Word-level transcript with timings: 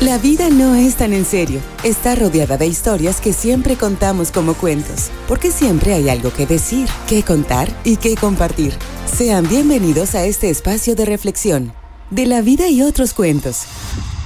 La 0.00 0.16
vida 0.16 0.48
no 0.48 0.76
es 0.76 0.94
tan 0.94 1.12
en 1.12 1.24
serio. 1.24 1.60
Está 1.82 2.14
rodeada 2.14 2.56
de 2.56 2.68
historias 2.68 3.20
que 3.20 3.32
siempre 3.32 3.76
contamos 3.76 4.30
como 4.30 4.54
cuentos, 4.54 5.10
porque 5.26 5.50
siempre 5.50 5.92
hay 5.92 6.08
algo 6.08 6.32
que 6.32 6.46
decir, 6.46 6.88
que 7.08 7.24
contar 7.24 7.68
y 7.82 7.96
que 7.96 8.14
compartir. 8.14 8.72
Sean 9.12 9.48
bienvenidos 9.48 10.14
a 10.14 10.24
este 10.24 10.50
espacio 10.50 10.94
de 10.94 11.04
reflexión, 11.04 11.72
de 12.10 12.26
la 12.26 12.42
vida 12.42 12.68
y 12.68 12.80
otros 12.82 13.12
cuentos, 13.12 13.62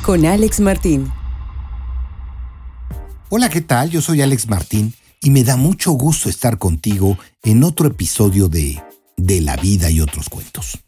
con 0.02 0.26
Alex 0.26 0.60
Martín. 0.60 1.10
Hola, 3.30 3.48
¿qué 3.48 3.62
tal? 3.62 3.88
Yo 3.88 4.02
soy 4.02 4.20
Alex 4.20 4.50
Martín 4.50 4.92
y 5.22 5.30
me 5.30 5.42
da 5.42 5.56
mucho 5.56 5.92
gusto 5.92 6.28
estar 6.28 6.58
contigo 6.58 7.16
en 7.42 7.64
otro 7.64 7.86
episodio 7.86 8.48
de 8.48 8.82
De 9.16 9.40
la 9.40 9.56
vida 9.56 9.88
y 9.90 10.02
otros 10.02 10.28
cuentos. 10.28 10.78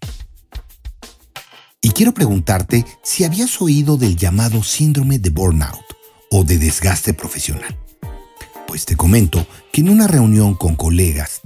Y 1.85 1.91
quiero 1.91 2.15
preguntarte 2.15 2.87
si 3.03 3.25
habías 3.25 3.61
oído 3.61 3.99
del 3.99 4.17
llamado 4.17 4.63
síndrome 4.63 5.19
de 5.19 5.29
burnout 5.29 5.85
o 6.31 6.43
de 6.43 6.57
desgaste 6.57 7.13
profesional. 7.13 7.79
Pues 8.67 8.87
te 8.87 8.97
comento 8.97 9.47
que 9.71 9.83
en 9.83 9.91
una 9.91 10.07
reunión 10.07 10.55
con 10.55 10.77
colegas 10.77 11.43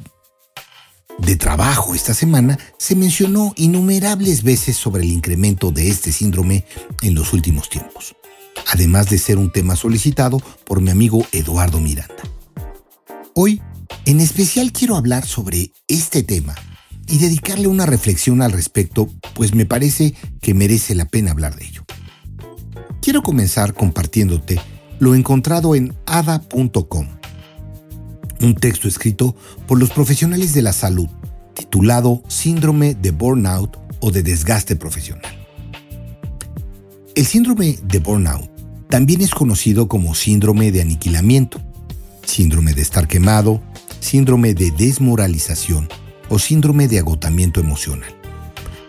de 1.18 1.34
trabajo 1.34 1.92
esta 1.92 2.14
semana 2.14 2.56
se 2.78 2.94
mencionó 2.94 3.52
innumerables 3.56 4.44
veces 4.44 4.76
sobre 4.76 5.02
el 5.02 5.10
incremento 5.10 5.72
de 5.72 5.88
este 5.88 6.12
síndrome 6.12 6.64
en 7.02 7.16
los 7.16 7.32
últimos 7.32 7.68
tiempos, 7.68 8.14
además 8.72 9.10
de 9.10 9.18
ser 9.18 9.38
un 9.38 9.50
tema 9.50 9.74
solicitado 9.74 10.38
por 10.64 10.80
mi 10.80 10.92
amigo 10.92 11.26
Eduardo 11.32 11.80
Miranda. 11.80 12.22
Hoy, 13.34 13.60
en 14.04 14.20
especial 14.20 14.70
quiero 14.70 14.94
hablar 14.94 15.26
sobre 15.26 15.72
este 15.88 16.22
tema 16.22 16.54
y 17.08 17.18
dedicarle 17.18 17.66
una 17.66 17.86
reflexión 17.86 18.42
al 18.42 18.52
respecto, 18.52 19.08
pues 19.34 19.54
me 19.54 19.66
parece 19.66 20.14
que 20.40 20.54
merece 20.54 20.94
la 20.94 21.06
pena 21.06 21.30
hablar 21.30 21.56
de 21.56 21.66
ello. 21.66 21.84
Quiero 23.00 23.22
comenzar 23.22 23.74
compartiéndote 23.74 24.60
lo 24.98 25.14
encontrado 25.14 25.74
en 25.74 25.94
ada.com, 26.06 27.06
un 28.40 28.54
texto 28.54 28.88
escrito 28.88 29.36
por 29.66 29.78
los 29.78 29.90
profesionales 29.90 30.52
de 30.52 30.62
la 30.62 30.72
salud, 30.72 31.08
titulado 31.54 32.22
Síndrome 32.28 32.94
de 32.94 33.10
Burnout 33.12 33.76
o 34.00 34.10
de 34.10 34.22
Desgaste 34.22 34.76
Profesional. 34.76 35.38
El 37.14 37.26
síndrome 37.26 37.78
de 37.82 37.98
burnout 37.98 38.48
también 38.88 39.20
es 39.22 39.32
conocido 39.32 39.88
como 39.88 40.14
síndrome 40.14 40.70
de 40.70 40.82
aniquilamiento, 40.82 41.60
síndrome 42.24 42.74
de 42.74 42.82
estar 42.82 43.08
quemado, 43.08 43.60
síndrome 44.00 44.54
de 44.54 44.70
desmoralización, 44.70 45.88
o 46.28 46.38
síndrome 46.38 46.88
de 46.88 46.98
agotamiento 46.98 47.60
emocional. 47.60 48.14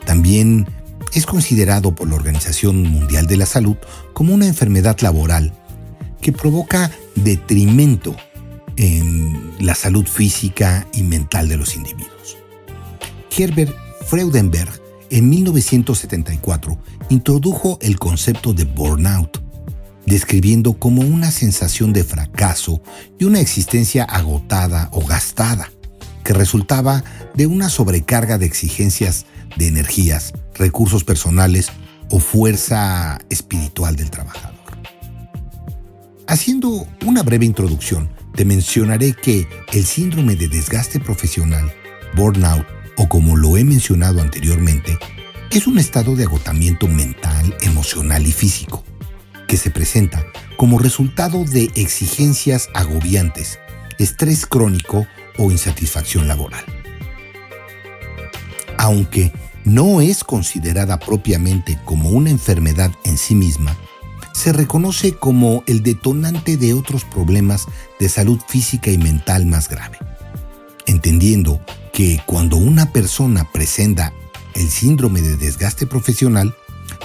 También 0.06 0.68
es 1.14 1.26
considerado 1.26 1.94
por 1.96 2.08
la 2.08 2.16
Organización 2.16 2.84
Mundial 2.84 3.28
de 3.28 3.38
la 3.38 3.46
Salud 3.46 3.78
como 4.14 4.34
una 4.34 4.48
enfermedad 4.48 4.98
laboral 5.02 5.54
que 6.22 6.32
provoca 6.32 6.92
detrimento 7.16 8.16
en 8.76 9.54
la 9.60 9.76
salud 9.76 10.06
física 10.06 10.88
y 10.94 11.04
mental 11.04 11.50
de 11.50 11.58
los 11.58 11.76
individuos. 11.76 12.38
Herbert 13.36 13.76
Freudenberg 14.06 14.70
en 15.10 15.30
1974 15.30 16.78
introdujo 17.10 17.80
el 17.82 17.98
concepto 17.98 18.54
de 18.54 18.66
burnout, 18.66 19.42
describiendo 20.06 20.74
como 20.74 21.02
una 21.02 21.32
sensación 21.32 21.94
de 21.94 22.04
fracaso 22.04 22.82
y 23.20 23.26
una 23.26 23.40
existencia 23.40 24.04
agotada 24.04 24.90
o 24.92 25.06
gastada 25.06 25.70
que 26.24 26.34
resultaba 26.34 27.04
de 27.34 27.48
una 27.48 27.70
sobrecarga 27.70 28.38
de 28.38 28.46
exigencias 28.46 29.26
de 29.58 29.68
energías, 29.68 30.34
recursos 30.56 31.04
personales 31.04 31.70
o 32.10 32.20
fuerza 32.20 33.20
espiritual 33.30 33.96
del 33.96 34.10
trabajador. 34.10 34.60
Haciendo 36.28 36.88
una 37.06 37.24
breve 37.24 37.46
introducción, 37.46 38.10
te 38.36 38.46
mencionaré 38.46 39.14
que 39.14 39.48
el 39.74 39.86
síndrome 39.86 40.36
de 40.36 40.48
desgaste 40.48 41.00
profesional, 41.00 41.74
burnout 42.16 42.66
o 42.98 43.10
como 43.10 43.36
lo 43.36 43.58
he 43.58 43.64
mencionado 43.64 44.22
anteriormente, 44.22 44.98
es 45.52 45.66
un 45.66 45.80
estado 45.80 46.16
de 46.16 46.26
agotamiento 46.26 46.88
mental, 46.88 47.56
emocional 47.62 48.28
y 48.28 48.32
físico, 48.32 48.84
que 49.48 49.58
se 49.58 49.72
presenta 49.72 50.24
como 50.58 50.78
resultado 50.78 51.44
de 51.46 51.72
exigencias 51.76 52.70
agobiantes, 52.76 53.58
estrés 53.98 54.46
crónico 54.46 55.08
o 55.40 55.52
insatisfacción 55.52 56.28
laboral. 56.28 56.64
Aunque 58.78 59.34
no 59.66 60.02
es 60.02 60.24
considerada 60.24 61.00
propiamente 61.00 61.80
como 61.86 62.10
una 62.10 62.30
enfermedad 62.30 62.92
en 63.04 63.18
sí 63.18 63.36
misma, 63.36 63.76
se 64.34 64.54
reconoce 64.54 65.14
como 65.14 65.64
el 65.68 65.84
detonante 65.84 66.56
de 66.56 66.74
otros 66.74 67.04
problemas 67.04 67.66
de 68.00 68.08
salud 68.10 68.40
física 68.48 68.92
y 68.92 68.98
mental 68.98 69.46
más 69.46 69.68
grave, 69.68 69.98
entendiendo 70.86 71.60
que 71.92 72.22
cuando 72.26 72.56
una 72.56 72.92
persona 72.94 73.52
presenta 73.52 74.14
el 74.54 74.70
síndrome 74.70 75.22
de 75.22 75.36
desgaste 75.36 75.88
profesional, 75.88 76.56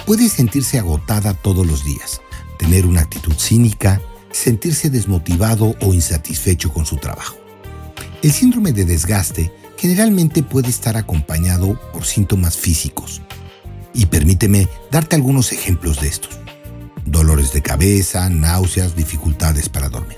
puede 0.05 0.29
sentirse 0.29 0.79
agotada 0.79 1.33
todos 1.33 1.65
los 1.65 1.83
días, 1.83 2.21
tener 2.57 2.85
una 2.85 3.01
actitud 3.01 3.35
cínica, 3.37 4.01
sentirse 4.31 4.89
desmotivado 4.89 5.75
o 5.81 5.93
insatisfecho 5.93 6.71
con 6.71 6.85
su 6.85 6.97
trabajo. 6.97 7.44
El 8.21 8.31
síndrome 8.31 8.71
de 8.71 8.85
desgaste 8.85 9.51
generalmente 9.77 10.41
puede 10.41 10.69
estar 10.69 10.97
acompañado 10.97 11.79
por 11.91 12.05
síntomas 12.05 12.57
físicos. 12.57 13.21
Y 13.93 14.07
permíteme 14.07 14.67
darte 14.91 15.15
algunos 15.15 15.51
ejemplos 15.51 16.01
de 16.01 16.07
estos. 16.07 16.39
Dolores 17.05 17.53
de 17.53 17.61
cabeza, 17.61 18.29
náuseas, 18.29 18.95
dificultades 18.95 19.69
para 19.69 19.89
dormir. 19.89 20.17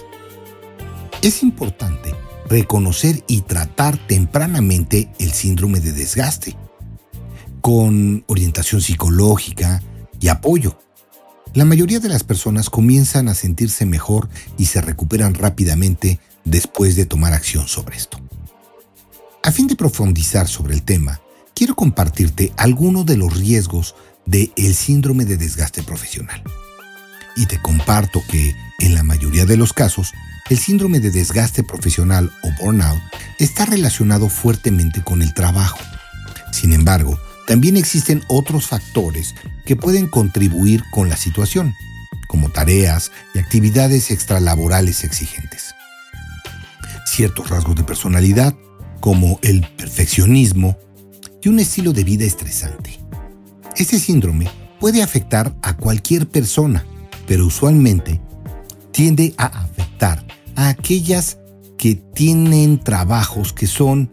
Es 1.21 1.43
importante 1.43 2.15
reconocer 2.49 3.23
y 3.27 3.41
tratar 3.41 3.97
tempranamente 4.07 5.09
el 5.19 5.33
síndrome 5.33 5.79
de 5.79 5.91
desgaste, 5.91 6.55
con 7.61 8.23
orientación 8.27 8.81
psicológica 8.81 9.83
y 10.19 10.29
apoyo. 10.29 10.79
La 11.53 11.65
mayoría 11.65 11.99
de 11.99 12.09
las 12.09 12.23
personas 12.23 12.69
comienzan 12.69 13.27
a 13.27 13.33
sentirse 13.33 13.85
mejor 13.85 14.29
y 14.57 14.65
se 14.65 14.81
recuperan 14.81 15.33
rápidamente 15.33 16.19
después 16.49 16.95
de 16.95 17.05
tomar 17.05 17.33
acción 17.33 17.67
sobre 17.67 17.97
esto. 17.97 18.19
A 19.43 19.51
fin 19.51 19.67
de 19.67 19.75
profundizar 19.75 20.47
sobre 20.47 20.73
el 20.73 20.83
tema, 20.83 21.21
quiero 21.53 21.75
compartirte 21.75 22.53
algunos 22.57 23.05
de 23.05 23.17
los 23.17 23.37
riesgos 23.37 23.95
del 24.25 24.51
el 24.55 24.75
síndrome 24.75 25.25
de 25.25 25.37
desgaste 25.37 25.83
profesional. 25.83 26.41
Y 27.35 27.45
te 27.45 27.61
comparto 27.61 28.21
que, 28.29 28.55
en 28.79 28.95
la 28.95 29.03
mayoría 29.03 29.45
de 29.45 29.57
los 29.57 29.73
casos, 29.73 30.13
el 30.49 30.57
síndrome 30.57 30.99
de 30.99 31.11
desgaste 31.11 31.63
profesional 31.63 32.31
o 32.43 32.63
burnout 32.63 33.01
está 33.37 33.65
relacionado 33.65 34.29
fuertemente 34.29 35.03
con 35.03 35.21
el 35.21 35.33
trabajo. 35.33 35.79
Sin 36.51 36.73
embargo, 36.73 37.19
también 37.45 37.77
existen 37.77 38.23
otros 38.27 38.67
factores 38.67 39.35
que 39.65 39.75
pueden 39.75 40.07
contribuir 40.07 40.83
con 40.91 41.09
la 41.09 41.17
situación, 41.17 41.75
como 42.27 42.49
tareas 42.49 43.11
y 43.33 43.39
actividades 43.39 44.11
extralaborales 44.11 45.03
exigentes 45.03 45.66
ciertos 47.17 47.49
rasgos 47.49 47.75
de 47.75 47.83
personalidad, 47.83 48.53
como 48.99 49.39
el 49.41 49.67
perfeccionismo 49.75 50.77
y 51.41 51.49
un 51.49 51.57
estilo 51.57 51.91
de 51.91 52.03
vida 52.03 52.25
estresante. 52.25 52.99
Este 53.75 53.97
síndrome 53.97 54.47
puede 54.79 55.01
afectar 55.01 55.55
a 55.63 55.75
cualquier 55.75 56.29
persona, 56.29 56.85
pero 57.25 57.47
usualmente 57.47 58.21
tiende 58.91 59.33
a 59.37 59.45
afectar 59.47 60.27
a 60.55 60.69
aquellas 60.69 61.39
que 61.79 61.95
tienen 61.95 62.83
trabajos 62.83 63.51
que 63.51 63.65
son 63.65 64.11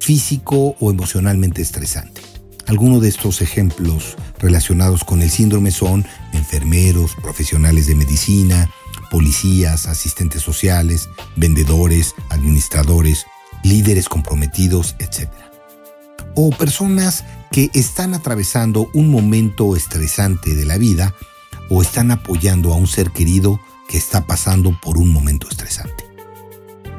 físico 0.00 0.76
o 0.80 0.90
emocionalmente 0.90 1.60
estresantes. 1.60 2.24
Algunos 2.66 3.02
de 3.02 3.10
estos 3.10 3.42
ejemplos 3.42 4.16
relacionados 4.38 5.04
con 5.04 5.20
el 5.20 5.28
síndrome 5.28 5.72
son 5.72 6.06
enfermeros, 6.32 7.16
profesionales 7.20 7.86
de 7.86 7.96
medicina, 7.96 8.70
policías, 9.08 9.86
asistentes 9.86 10.42
sociales, 10.42 11.08
vendedores, 11.36 12.14
administradores, 12.30 13.26
líderes 13.62 14.08
comprometidos, 14.08 14.96
etc. 14.98 15.28
O 16.34 16.50
personas 16.50 17.24
que 17.50 17.70
están 17.74 18.14
atravesando 18.14 18.90
un 18.92 19.10
momento 19.10 19.76
estresante 19.76 20.54
de 20.54 20.64
la 20.64 20.78
vida 20.78 21.14
o 21.70 21.82
están 21.82 22.10
apoyando 22.10 22.72
a 22.72 22.76
un 22.76 22.86
ser 22.86 23.10
querido 23.10 23.60
que 23.88 23.98
está 23.98 24.26
pasando 24.26 24.78
por 24.80 24.98
un 24.98 25.08
momento 25.08 25.48
estresante. 25.48 26.04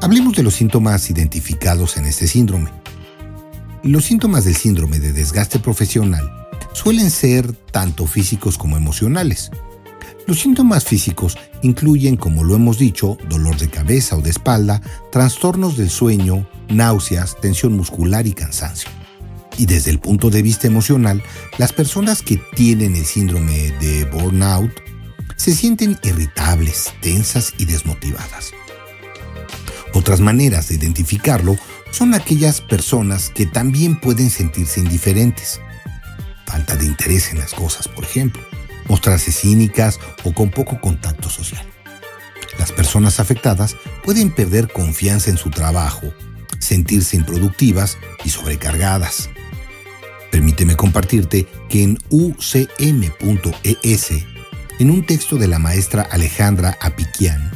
Hablemos 0.02 0.36
de 0.36 0.44
los 0.44 0.56
síntomas 0.56 1.10
identificados 1.10 1.98
en 1.98 2.06
este 2.06 2.28
síndrome. 2.28 2.72
Los 3.84 4.06
síntomas 4.06 4.46
del 4.46 4.56
síndrome 4.56 5.00
de 5.00 5.14
desgaste 5.14 5.60
profesional 5.60 6.30
suelen 6.74 7.10
ser 7.10 7.52
tanto 7.52 8.06
físicos 8.06 8.58
como 8.58 8.78
emocionales. 8.78 9.50
Los 10.28 10.42
síntomas 10.42 10.84
físicos 10.84 11.38
incluyen, 11.62 12.18
como 12.18 12.44
lo 12.44 12.54
hemos 12.54 12.78
dicho, 12.78 13.18
dolor 13.30 13.58
de 13.58 13.70
cabeza 13.70 14.18
o 14.18 14.22
de 14.22 14.30
espalda, 14.30 14.82
trastornos 15.10 15.78
del 15.78 15.90
sueño, 15.90 16.46
náuseas, 16.68 17.38
tensión 17.40 17.72
muscular 17.78 18.28
y 18.28 18.34
cansancio. 18.34 18.90
Y 19.58 19.68
desde 19.68 19.90
el 19.90 20.00
punto 20.00 20.30
de 20.30 20.42
vista 20.42 20.68
emocional, 20.68 21.24
las 21.58 21.72
personas 21.72 22.22
que 22.22 22.42
tienen 22.56 22.98
el 22.98 23.06
síndrome 23.06 23.72
de 23.80 24.04
burnout 24.04 24.72
se 25.38 25.56
sienten 25.56 25.98
irritables, 26.04 26.94
tensas 27.02 27.54
y 27.58 27.64
desmotivadas. 27.64 28.52
Otras 29.94 30.20
maneras 30.20 30.68
de 30.68 30.76
identificarlo 30.76 31.56
son 31.92 32.14
aquellas 32.14 32.60
personas 32.60 33.30
que 33.30 33.46
también 33.46 33.98
pueden 33.98 34.30
sentirse 34.30 34.82
indiferentes. 34.82 35.62
Falta 36.46 36.76
de 36.76 36.86
interés 36.86 37.32
en 37.32 37.40
las 37.40 37.54
cosas, 37.54 37.88
por 37.88 38.04
ejemplo. 38.04 38.44
Mostrarse 38.88 39.32
cínicas 39.32 40.00
o 40.24 40.34
con 40.34 40.50
poco 40.50 40.80
contacto 40.80 41.30
social. 41.30 41.66
Las 42.60 42.72
personas 42.72 43.20
afectadas 43.20 43.76
pueden 44.04 44.34
perder 44.34 44.72
confianza 44.72 45.30
en 45.30 45.38
su 45.38 45.50
trabajo, 45.50 46.14
sentirse 46.60 47.16
improductivas 47.16 47.98
y 48.24 48.30
sobrecargadas. 48.30 49.30
Permíteme 50.32 50.76
compartirte 50.76 51.48
que 51.70 51.84
en 51.84 51.98
ucm.es, 52.10 54.12
en 54.80 54.92
un 54.92 55.06
texto 55.06 55.38
de 55.38 55.48
la 55.48 55.60
maestra 55.60 56.04
Alejandra 56.04 56.78
Apiquian, 56.82 57.52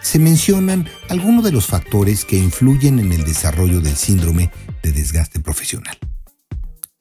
se 0.00 0.18
mencionan 0.18 0.88
algunos 1.08 1.44
de 1.44 1.52
los 1.52 1.66
factores 1.66 2.24
que 2.24 2.38
influyen 2.38 2.98
en 2.98 3.12
el 3.12 3.24
desarrollo 3.24 3.80
del 3.80 3.96
síndrome 3.96 4.50
de 4.82 4.92
desgaste 4.92 5.40
profesional, 5.40 5.98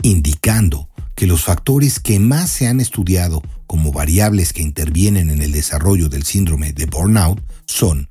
indicando 0.02 0.90
que 1.16 1.28
los 1.28 1.44
factores 1.44 2.00
que 2.00 2.20
más 2.20 2.50
se 2.50 2.68
han 2.68 2.80
estudiado 2.80 3.42
como 3.70 3.92
variables 3.92 4.52
que 4.52 4.64
intervienen 4.64 5.30
en 5.30 5.44
el 5.44 5.52
desarrollo 5.52 6.10
del 6.10 6.24
síndrome 6.24 6.74
de 6.74 6.88
burnout 6.88 7.40
son 7.68 8.10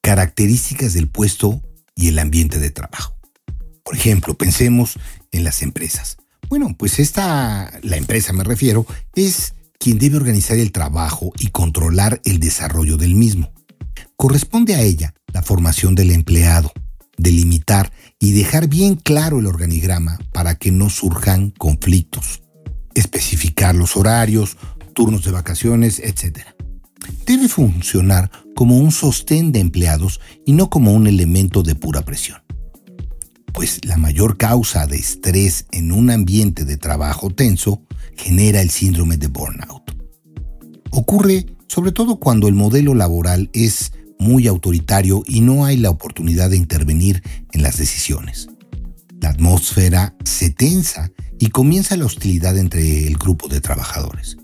características 0.00 0.94
del 0.94 1.10
puesto 1.10 1.62
y 1.94 2.08
el 2.08 2.18
ambiente 2.18 2.58
de 2.58 2.70
trabajo. 2.70 3.14
Por 3.84 3.94
ejemplo, 3.94 4.38
pensemos 4.38 4.94
en 5.30 5.44
las 5.44 5.60
empresas. 5.60 6.16
Bueno, 6.48 6.74
pues 6.78 7.00
esta, 7.00 7.70
la 7.82 7.98
empresa 7.98 8.32
me 8.32 8.44
refiero, 8.44 8.86
es 9.14 9.52
quien 9.78 9.98
debe 9.98 10.16
organizar 10.16 10.56
el 10.56 10.72
trabajo 10.72 11.34
y 11.38 11.48
controlar 11.48 12.22
el 12.24 12.40
desarrollo 12.40 12.96
del 12.96 13.14
mismo. 13.14 13.52
Corresponde 14.16 14.74
a 14.74 14.80
ella 14.80 15.12
la 15.34 15.42
formación 15.42 15.96
del 15.96 16.12
empleado, 16.12 16.72
delimitar 17.18 17.92
y 18.18 18.32
dejar 18.32 18.68
bien 18.68 18.94
claro 18.94 19.38
el 19.40 19.46
organigrama 19.46 20.18
para 20.32 20.54
que 20.54 20.72
no 20.72 20.88
surjan 20.88 21.50
conflictos, 21.50 22.40
especificar 22.94 23.74
los 23.74 23.98
horarios, 23.98 24.56
turnos 24.98 25.22
de 25.22 25.30
vacaciones, 25.30 26.00
etc. 26.00 26.40
Debe 27.24 27.46
funcionar 27.46 28.32
como 28.56 28.78
un 28.78 28.90
sostén 28.90 29.52
de 29.52 29.60
empleados 29.60 30.18
y 30.44 30.54
no 30.54 30.70
como 30.70 30.92
un 30.92 31.06
elemento 31.06 31.62
de 31.62 31.76
pura 31.76 32.02
presión. 32.02 32.42
Pues 33.54 33.78
la 33.84 33.96
mayor 33.96 34.36
causa 34.38 34.88
de 34.88 34.96
estrés 34.96 35.66
en 35.70 35.92
un 35.92 36.10
ambiente 36.10 36.64
de 36.64 36.78
trabajo 36.78 37.30
tenso 37.30 37.80
genera 38.16 38.60
el 38.60 38.70
síndrome 38.70 39.18
de 39.18 39.28
burnout. 39.28 39.96
Ocurre 40.90 41.46
sobre 41.68 41.92
todo 41.92 42.16
cuando 42.16 42.48
el 42.48 42.54
modelo 42.56 42.92
laboral 42.92 43.50
es 43.52 43.92
muy 44.18 44.48
autoritario 44.48 45.22
y 45.28 45.42
no 45.42 45.64
hay 45.64 45.76
la 45.76 45.90
oportunidad 45.90 46.50
de 46.50 46.56
intervenir 46.56 47.22
en 47.52 47.62
las 47.62 47.76
decisiones. 47.76 48.48
La 49.20 49.28
atmósfera 49.28 50.16
se 50.24 50.50
tensa 50.50 51.12
y 51.38 51.50
comienza 51.50 51.96
la 51.96 52.06
hostilidad 52.06 52.58
entre 52.58 53.06
el 53.06 53.16
grupo 53.16 53.46
de 53.46 53.60
trabajadores. 53.60 54.37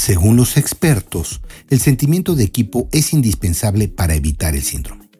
Según 0.00 0.36
los 0.36 0.56
expertos, 0.56 1.42
el 1.68 1.78
sentimiento 1.78 2.34
de 2.34 2.42
equipo 2.42 2.88
es 2.90 3.12
indispensable 3.12 3.86
para 3.86 4.14
evitar 4.14 4.56
el 4.56 4.62
síndrome. 4.62 5.10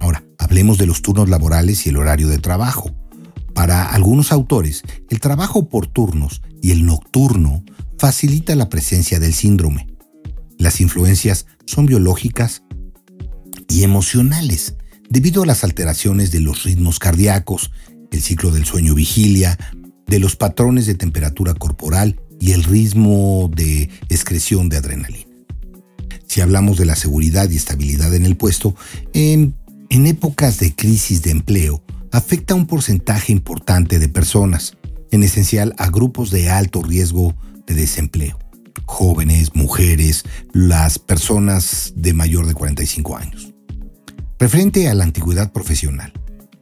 Ahora, 0.00 0.24
hablemos 0.38 0.76
de 0.76 0.86
los 0.86 1.02
turnos 1.02 1.28
laborales 1.28 1.86
y 1.86 1.90
el 1.90 1.98
horario 1.98 2.26
de 2.26 2.38
trabajo. 2.38 2.90
Para 3.54 3.84
algunos 3.84 4.32
autores, 4.32 4.82
el 5.08 5.20
trabajo 5.20 5.68
por 5.68 5.86
turnos 5.86 6.42
y 6.60 6.72
el 6.72 6.84
nocturno 6.84 7.62
facilita 7.96 8.56
la 8.56 8.68
presencia 8.68 9.20
del 9.20 9.32
síndrome. 9.32 9.86
Las 10.58 10.80
influencias 10.80 11.46
son 11.64 11.86
biológicas, 11.86 12.64
y 13.68 13.84
emocionales, 13.84 14.74
debido 15.08 15.44
a 15.44 15.46
las 15.46 15.62
alteraciones 15.62 16.32
de 16.32 16.40
los 16.40 16.64
ritmos 16.64 16.98
cardíacos, 16.98 17.70
el 18.10 18.20
ciclo 18.20 18.50
del 18.50 18.64
sueño 18.64 18.96
vigilia, 18.96 19.56
de 20.08 20.18
los 20.18 20.34
patrones 20.34 20.86
de 20.86 20.96
temperatura 20.96 21.54
corporal 21.54 22.20
y 22.40 22.52
el 22.52 22.64
ritmo 22.64 23.50
de 23.54 23.90
excreción 24.08 24.68
de 24.68 24.76
adrenalina. 24.76 25.26
Si 26.26 26.40
hablamos 26.40 26.78
de 26.78 26.84
la 26.84 26.96
seguridad 26.96 27.48
y 27.50 27.56
estabilidad 27.56 28.14
en 28.14 28.26
el 28.26 28.36
puesto, 28.36 28.74
en, 29.14 29.54
en 29.88 30.06
épocas 30.06 30.58
de 30.58 30.74
crisis 30.74 31.22
de 31.22 31.30
empleo, 31.30 31.82
afecta 32.12 32.54
a 32.54 32.56
un 32.56 32.66
porcentaje 32.66 33.32
importante 33.32 33.98
de 33.98 34.08
personas, 34.08 34.76
en 35.10 35.22
esencial 35.22 35.74
a 35.78 35.88
grupos 35.88 36.30
de 36.30 36.50
alto 36.50 36.82
riesgo 36.82 37.34
de 37.66 37.74
desempleo, 37.74 38.38
jóvenes, 38.84 39.54
mujeres, 39.54 40.24
las 40.52 40.98
personas 40.98 41.92
de 41.96 42.12
mayor 42.12 42.46
de 42.46 42.54
45 42.54 43.16
años. 43.16 43.54
Referente 44.38 44.88
a 44.88 44.94
la 44.94 45.04
antigüedad 45.04 45.52
profesional, 45.52 46.12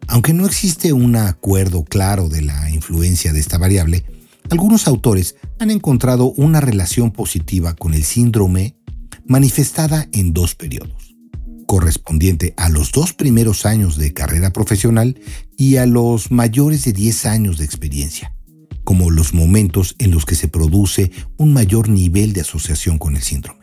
aunque 0.08 0.32
no 0.32 0.46
existe 0.46 0.92
un 0.92 1.16
acuerdo 1.16 1.84
claro 1.84 2.28
de 2.28 2.42
la 2.42 2.70
influencia 2.70 3.32
de 3.32 3.40
esta 3.40 3.58
variable, 3.58 4.04
algunos 4.50 4.86
autores 4.86 5.36
han 5.58 5.70
encontrado 5.70 6.32
una 6.32 6.60
relación 6.60 7.10
positiva 7.10 7.74
con 7.74 7.94
el 7.94 8.04
síndrome 8.04 8.76
manifestada 9.26 10.08
en 10.12 10.32
dos 10.32 10.54
periodos, 10.54 11.16
correspondiente 11.66 12.54
a 12.56 12.68
los 12.68 12.92
dos 12.92 13.12
primeros 13.12 13.66
años 13.66 13.96
de 13.96 14.12
carrera 14.12 14.52
profesional 14.52 15.18
y 15.56 15.76
a 15.76 15.86
los 15.86 16.30
mayores 16.30 16.84
de 16.84 16.92
10 16.92 17.26
años 17.26 17.58
de 17.58 17.64
experiencia, 17.64 18.34
como 18.84 19.10
los 19.10 19.34
momentos 19.34 19.96
en 19.98 20.12
los 20.12 20.24
que 20.24 20.36
se 20.36 20.48
produce 20.48 21.10
un 21.38 21.52
mayor 21.52 21.88
nivel 21.88 22.32
de 22.32 22.42
asociación 22.42 22.98
con 22.98 23.16
el 23.16 23.22
síndrome. 23.22 23.60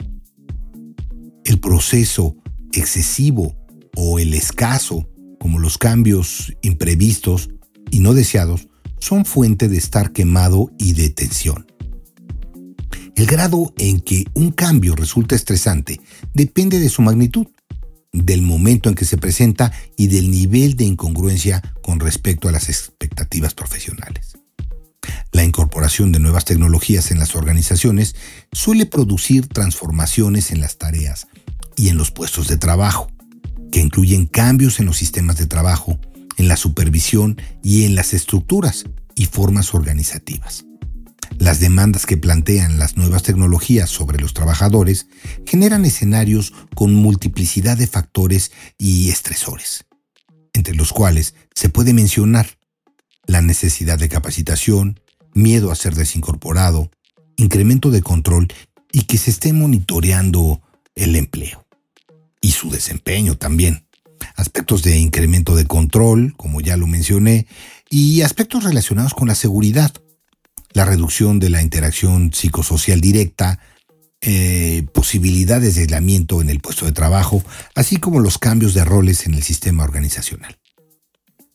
El 1.46 1.60
proceso 1.60 2.36
excesivo 2.74 3.56
o 3.96 4.20
el 4.20 4.34
escaso, 4.34 5.10
como 5.40 5.60
los 5.60 5.78
cambios 5.78 6.54
imprevistos 6.62 7.50
y 7.90 8.00
no 8.00 8.14
deseados, 8.14 8.68
son 9.00 9.26
fuente 9.26 9.68
de 9.68 9.78
estar 9.78 10.12
quemado 10.12 10.72
y 10.78 10.94
de 10.94 11.10
tensión. 11.10 11.68
El 13.16 13.26
grado 13.28 13.74
en 13.78 14.02
que 14.02 14.26
un 14.34 14.52
cambio 14.52 14.96
resulta 14.96 15.36
estresante 15.36 16.02
depende 16.34 16.80
de 16.80 16.90
su 16.90 17.02
magnitud, 17.02 17.48
del 18.12 18.42
momento 18.42 18.90
en 18.90 18.96
que 18.96 19.06
se 19.06 19.18
presenta 19.18 19.72
y 19.98 20.08
del 20.08 20.32
nivel 20.32 20.76
de 20.76 20.86
incongruencia 20.86 21.62
con 21.82 22.00
respecto 22.00 22.48
a 22.48 22.52
las 22.52 22.70
expectativas 22.70 23.54
profesionales. 23.54 24.38
La 25.32 25.44
incorporación 25.44 26.12
de 26.12 26.20
nuevas 26.20 26.46
tecnologías 26.46 27.12
en 27.12 27.20
las 27.20 27.36
organizaciones 27.36 28.16
suele 28.52 28.86
producir 28.86 29.48
transformaciones 29.48 30.52
en 30.52 30.62
las 30.62 30.78
tareas 30.78 31.28
y 31.76 31.90
en 31.90 31.98
los 31.98 32.12
puestos 32.12 32.48
de 32.48 32.58
trabajo, 32.58 33.12
que 33.72 33.80
incluyen 33.80 34.28
cambios 34.28 34.80
en 34.80 34.86
los 34.86 34.98
sistemas 34.98 35.38
de 35.38 35.48
trabajo, 35.48 36.00
en 36.38 36.48
la 36.48 36.58
supervisión 36.58 37.42
y 37.64 37.86
en 37.86 37.96
las 37.96 38.14
estructuras 38.14 38.86
y 39.16 39.26
formas 39.26 39.74
organizativas. 39.74 40.66
Las 41.40 41.60
demandas 41.60 42.06
que 42.06 42.18
plantean 42.18 42.78
las 42.78 42.96
nuevas 42.96 43.24
tecnologías 43.24 43.90
sobre 43.90 44.20
los 44.20 44.34
trabajadores 44.34 45.08
generan 45.46 45.86
escenarios 45.86 46.54
con 46.76 46.94
multiplicidad 46.94 47.78
de 47.78 47.88
factores 47.88 48.52
y 48.78 49.10
estresores, 49.10 49.86
entre 50.54 50.76
los 50.76 50.94
cuales 50.94 51.36
se 51.56 51.70
puede 51.70 51.94
mencionar 51.94 52.58
la 53.26 53.42
necesidad 53.42 53.98
de 53.98 54.10
capacitación, 54.10 55.00
miedo 55.34 55.72
a 55.72 55.76
ser 55.76 55.96
desincorporado, 55.96 56.92
incremento 57.38 57.90
de 57.90 58.02
control 58.02 58.48
y 58.92 59.04
que 59.04 59.18
se 59.18 59.32
esté 59.32 59.54
monitoreando 59.54 60.62
el 60.96 61.16
empleo 61.16 61.66
y 62.42 62.52
su 62.52 62.70
desempeño 62.70 63.38
también. 63.38 63.88
Aspectos 64.36 64.84
de 64.84 64.98
incremento 64.98 65.56
de 65.56 65.66
control, 65.66 66.34
como 66.38 66.62
ya 66.62 66.78
lo 66.78 66.88
mencioné, 66.88 67.48
y 67.90 68.22
aspectos 68.22 68.64
relacionados 68.64 69.14
con 69.14 69.28
la 69.28 69.36
seguridad, 69.36 69.92
la 70.74 70.86
reducción 70.86 71.40
de 71.40 71.50
la 71.50 71.62
interacción 71.62 72.34
psicosocial 72.34 73.02
directa, 73.02 73.60
eh, 74.22 74.88
posibilidades 74.94 75.76
de 75.76 75.82
aislamiento 75.82 76.42
en 76.42 76.50
el 76.50 76.60
puesto 76.60 76.86
de 76.86 76.92
trabajo, 76.92 77.44
así 77.76 77.98
como 77.98 78.20
los 78.20 78.38
cambios 78.38 78.74
de 78.74 78.86
roles 78.86 79.26
en 79.26 79.34
el 79.34 79.44
sistema 79.44 79.84
organizacional. 79.84 80.58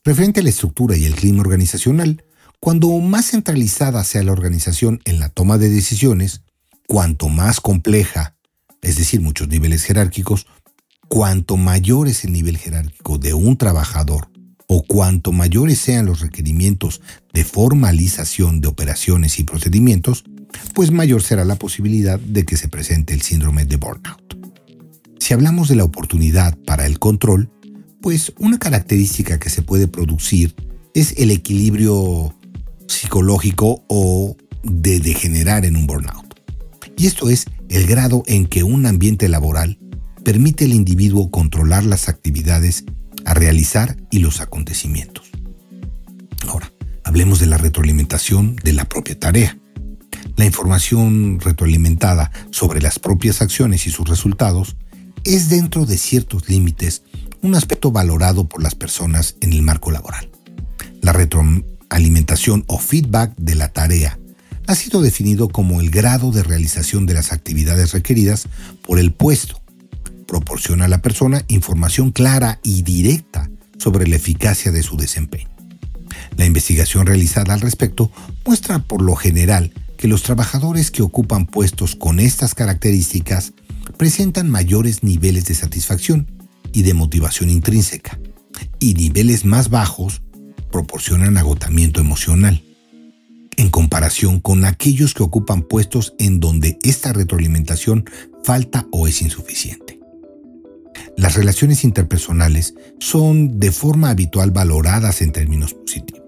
Referente 0.04 0.40
a 0.40 0.42
la 0.42 0.50
estructura 0.50 0.96
y 0.96 1.04
el 1.04 1.14
clima 1.14 1.40
organizacional, 1.40 2.24
cuando 2.60 2.88
más 2.98 3.30
centralizada 3.30 4.04
sea 4.04 4.22
la 4.22 4.32
organización 4.32 5.00
en 5.04 5.20
la 5.20 5.28
toma 5.28 5.58
de 5.58 5.70
decisiones, 5.70 6.42
cuanto 6.86 7.28
más 7.28 7.60
compleja, 7.60 8.36
es 8.82 8.96
decir, 8.96 9.20
muchos 9.20 9.48
niveles 9.48 9.84
jerárquicos, 9.84 10.46
cuanto 11.08 11.56
mayor 11.56 12.08
es 12.08 12.24
el 12.24 12.32
nivel 12.32 12.58
jerárquico 12.58 13.18
de 13.18 13.34
un 13.34 13.56
trabajador 13.56 14.30
o 14.66 14.82
cuanto 14.82 15.32
mayores 15.32 15.78
sean 15.78 16.06
los 16.06 16.20
requerimientos 16.20 17.00
de 17.32 17.44
formalización 17.44 18.60
de 18.60 18.68
operaciones 18.68 19.38
y 19.38 19.44
procedimientos, 19.44 20.24
pues 20.74 20.90
mayor 20.90 21.22
será 21.22 21.44
la 21.44 21.56
posibilidad 21.56 22.20
de 22.20 22.44
que 22.44 22.56
se 22.56 22.68
presente 22.68 23.14
el 23.14 23.22
síndrome 23.22 23.64
de 23.64 23.76
burnout. 23.76 24.38
Si 25.18 25.32
hablamos 25.32 25.68
de 25.68 25.76
la 25.76 25.84
oportunidad 25.84 26.56
para 26.66 26.86
el 26.86 26.98
control, 26.98 27.50
pues 28.02 28.32
una 28.38 28.58
característica 28.58 29.38
que 29.38 29.50
se 29.50 29.62
puede 29.62 29.88
producir 29.88 30.54
es 30.94 31.14
el 31.16 31.30
equilibrio 31.30 32.34
psicológico 32.86 33.84
o 33.88 34.36
de 34.62 35.00
degenerar 35.00 35.64
en 35.64 35.76
un 35.76 35.86
burnout. 35.86 36.34
Y 36.96 37.06
esto 37.06 37.30
es 37.30 37.46
el 37.68 37.86
grado 37.86 38.22
en 38.26 38.46
que 38.46 38.64
un 38.64 38.86
ambiente 38.86 39.28
laboral 39.28 39.78
permite 40.28 40.66
al 40.66 40.74
individuo 40.74 41.30
controlar 41.30 41.86
las 41.86 42.10
actividades 42.10 42.84
a 43.24 43.32
realizar 43.32 43.96
y 44.10 44.18
los 44.18 44.42
acontecimientos. 44.42 45.30
Ahora, 46.46 46.70
hablemos 47.02 47.40
de 47.40 47.46
la 47.46 47.56
retroalimentación 47.56 48.54
de 48.56 48.74
la 48.74 48.84
propia 48.84 49.18
tarea. 49.18 49.56
La 50.36 50.44
información 50.44 51.40
retroalimentada 51.40 52.30
sobre 52.50 52.82
las 52.82 52.98
propias 52.98 53.40
acciones 53.40 53.86
y 53.86 53.90
sus 53.90 54.06
resultados 54.06 54.76
es 55.24 55.48
dentro 55.48 55.86
de 55.86 55.96
ciertos 55.96 56.46
límites 56.50 57.04
un 57.40 57.54
aspecto 57.54 57.90
valorado 57.90 58.50
por 58.50 58.62
las 58.62 58.74
personas 58.74 59.36
en 59.40 59.54
el 59.54 59.62
marco 59.62 59.90
laboral. 59.90 60.28
La 61.00 61.14
retroalimentación 61.14 62.64
o 62.66 62.78
feedback 62.78 63.34
de 63.38 63.54
la 63.54 63.72
tarea 63.72 64.18
ha 64.66 64.74
sido 64.74 65.00
definido 65.00 65.48
como 65.48 65.80
el 65.80 65.88
grado 65.88 66.32
de 66.32 66.42
realización 66.42 67.06
de 67.06 67.14
las 67.14 67.32
actividades 67.32 67.92
requeridas 67.92 68.46
por 68.82 68.98
el 68.98 69.14
puesto. 69.14 69.62
Proporciona 70.28 70.84
a 70.84 70.88
la 70.88 71.02
persona 71.02 71.42
información 71.48 72.12
clara 72.12 72.60
y 72.62 72.82
directa 72.82 73.50
sobre 73.78 74.06
la 74.06 74.16
eficacia 74.16 74.70
de 74.70 74.82
su 74.82 74.96
desempeño. 74.96 75.48
La 76.36 76.44
investigación 76.44 77.06
realizada 77.06 77.54
al 77.54 77.62
respecto 77.62 78.12
muestra 78.44 78.78
por 78.80 79.02
lo 79.02 79.16
general 79.16 79.72
que 79.96 80.06
los 80.06 80.22
trabajadores 80.22 80.90
que 80.90 81.02
ocupan 81.02 81.46
puestos 81.46 81.96
con 81.96 82.20
estas 82.20 82.54
características 82.54 83.54
presentan 83.96 84.50
mayores 84.50 85.02
niveles 85.02 85.46
de 85.46 85.54
satisfacción 85.54 86.30
y 86.72 86.82
de 86.82 86.94
motivación 86.94 87.48
intrínseca, 87.48 88.20
y 88.78 88.94
niveles 88.94 89.46
más 89.46 89.70
bajos 89.70 90.20
proporcionan 90.70 91.38
agotamiento 91.38 92.00
emocional, 92.00 92.62
en 93.56 93.70
comparación 93.70 94.40
con 94.40 94.66
aquellos 94.66 95.14
que 95.14 95.22
ocupan 95.22 95.62
puestos 95.62 96.14
en 96.18 96.38
donde 96.38 96.78
esta 96.82 97.14
retroalimentación 97.14 98.04
falta 98.44 98.86
o 98.92 99.08
es 99.08 99.22
insuficiente. 99.22 99.87
Las 101.16 101.34
relaciones 101.34 101.84
interpersonales 101.84 102.74
son 102.98 103.58
de 103.58 103.72
forma 103.72 104.10
habitual 104.10 104.50
valoradas 104.50 105.22
en 105.22 105.32
términos 105.32 105.74
positivos. 105.74 106.22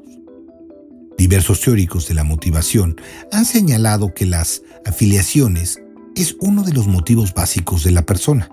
Diversos 1.17 1.61
teóricos 1.61 2.09
de 2.09 2.15
la 2.15 2.25
motivación 2.25 2.97
han 3.31 3.45
señalado 3.45 4.15
que 4.15 4.25
las 4.25 4.63
afiliaciones 4.87 5.81
es 6.17 6.37
uno 6.41 6.63
de 6.63 6.73
los 6.73 6.87
motivos 6.87 7.35
básicos 7.35 7.85
de 7.85 7.91
la 7.91 8.07
persona. 8.07 8.49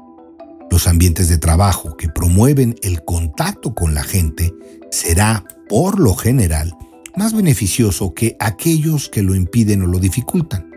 Los 0.69 0.86
ambientes 0.86 1.29
de 1.29 1.38
trabajo 1.38 1.95
que 1.95 2.09
promueven 2.09 2.75
el 2.81 3.03
contacto 3.05 3.74
con 3.74 3.93
la 3.93 4.03
gente 4.03 4.53
será, 4.91 5.45
por 5.69 6.00
lo 6.00 6.13
general, 6.13 6.75
más 7.15 7.33
beneficioso 7.33 8.13
que 8.13 8.36
aquellos 8.39 9.09
que 9.09 9.24
lo 9.24 9.33
impiden 9.33 9.83
o 9.83 9.88
lo 9.88 10.00
dificultan. 10.00 10.69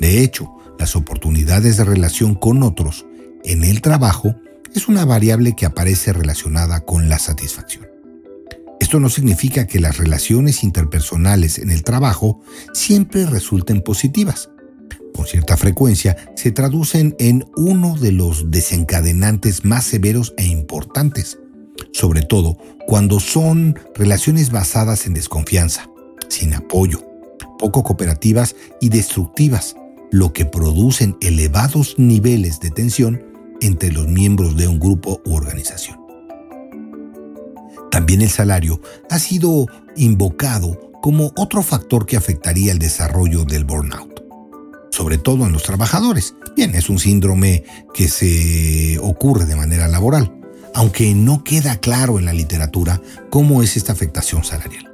De 0.00 0.22
hecho, 0.22 0.50
las 0.78 0.96
oportunidades 0.96 1.76
de 1.76 1.84
relación 1.84 2.34
con 2.34 2.62
otros 2.62 3.06
en 3.44 3.64
el 3.64 3.80
trabajo 3.82 4.34
es 4.74 4.88
una 4.88 5.04
variable 5.04 5.54
que 5.54 5.66
aparece 5.66 6.12
relacionada 6.12 6.80
con 6.80 7.08
la 7.08 7.18
satisfacción. 7.18 7.86
Esto 8.80 9.00
no 9.00 9.08
significa 9.08 9.66
que 9.66 9.80
las 9.80 9.96
relaciones 9.96 10.62
interpersonales 10.62 11.58
en 11.58 11.70
el 11.70 11.84
trabajo 11.84 12.40
siempre 12.72 13.24
resulten 13.26 13.80
positivas 13.80 14.50
con 15.14 15.26
cierta 15.26 15.56
frecuencia, 15.56 16.16
se 16.34 16.50
traducen 16.50 17.14
en 17.20 17.46
uno 17.56 17.96
de 17.96 18.10
los 18.10 18.50
desencadenantes 18.50 19.64
más 19.64 19.84
severos 19.84 20.34
e 20.36 20.44
importantes, 20.44 21.38
sobre 21.92 22.22
todo 22.22 22.58
cuando 22.88 23.20
son 23.20 23.78
relaciones 23.94 24.50
basadas 24.50 25.06
en 25.06 25.14
desconfianza, 25.14 25.88
sin 26.28 26.52
apoyo, 26.52 27.06
poco 27.60 27.84
cooperativas 27.84 28.56
y 28.80 28.88
destructivas, 28.88 29.76
lo 30.10 30.32
que 30.32 30.46
producen 30.46 31.16
elevados 31.20 31.94
niveles 31.96 32.58
de 32.58 32.70
tensión 32.70 33.33
entre 33.66 33.92
los 33.92 34.06
miembros 34.06 34.56
de 34.56 34.68
un 34.68 34.78
grupo 34.78 35.20
u 35.24 35.34
organización. 35.34 35.98
También 37.90 38.22
el 38.22 38.30
salario 38.30 38.80
ha 39.10 39.18
sido 39.18 39.66
invocado 39.96 40.92
como 41.00 41.32
otro 41.36 41.62
factor 41.62 42.06
que 42.06 42.16
afectaría 42.16 42.72
el 42.72 42.78
desarrollo 42.78 43.44
del 43.44 43.64
burnout 43.64 44.14
sobre 44.94 45.18
todo 45.18 45.44
en 45.44 45.52
los 45.52 45.64
trabajadores. 45.64 46.36
Bien, 46.54 46.74
es 46.76 46.88
un 46.88 47.00
síndrome 47.00 47.64
que 47.92 48.06
se 48.06 48.96
ocurre 49.00 49.44
de 49.44 49.56
manera 49.56 49.88
laboral, 49.88 50.32
aunque 50.72 51.12
no 51.14 51.42
queda 51.42 51.78
claro 51.78 52.20
en 52.20 52.26
la 52.26 52.32
literatura 52.32 53.02
cómo 53.28 53.64
es 53.64 53.76
esta 53.76 53.92
afectación 53.92 54.44
salarial. 54.44 54.92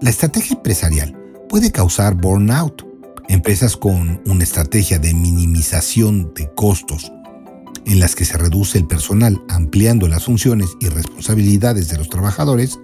La 0.00 0.10
estrategia 0.10 0.56
empresarial 0.56 1.16
puede 1.48 1.70
causar 1.70 2.14
burnout. 2.14 2.84
Empresas 3.28 3.76
con 3.76 4.20
una 4.26 4.42
estrategia 4.42 4.98
de 4.98 5.14
minimización 5.14 6.34
de 6.34 6.50
costos 6.52 7.12
en 7.86 8.00
las 8.00 8.14
que 8.14 8.24
se 8.24 8.36
reduce 8.38 8.78
el 8.78 8.86
personal 8.86 9.40
ampliando 9.48 10.08
las 10.08 10.24
funciones 10.24 10.70
y 10.80 10.88
responsabilidades 10.88 11.88
de 11.88 11.98
los 11.98 12.08
trabajadores, 12.08 12.78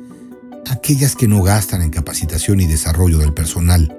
aquellas 0.70 1.16
que 1.16 1.28
no 1.28 1.42
gastan 1.42 1.82
en 1.82 1.90
capacitación 1.90 2.60
y 2.60 2.66
desarrollo 2.66 3.18
del 3.18 3.32
personal 3.32 3.96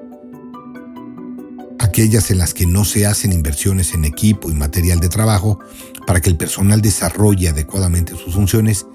aquellas 1.80 2.32
en 2.32 2.38
las 2.38 2.54
que 2.54 2.66
no 2.66 2.86
se 2.86 3.06
hacen 3.06 3.34
inversiones 3.34 3.94
en 3.94 4.06
equipo 4.06 4.52
y 4.52 4.54
material 4.54 5.00
de 5.00 5.10
trabajo 5.10 5.60
para 6.06 6.22
que 6.22 6.30
el 6.30 6.38
personal 6.38 6.82
desarrolle 6.82 7.50
adecuadamente 7.50 8.16
sus 8.16 8.36
funciones 8.36 8.86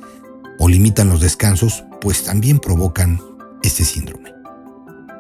o 0.59 0.69
limitan 0.69 1.09
los 1.09 1.21
descansos, 1.21 1.85
pues 2.01 2.23
también 2.23 2.59
provocan 2.59 3.21
este 3.63 3.85
síndrome. 3.85 4.33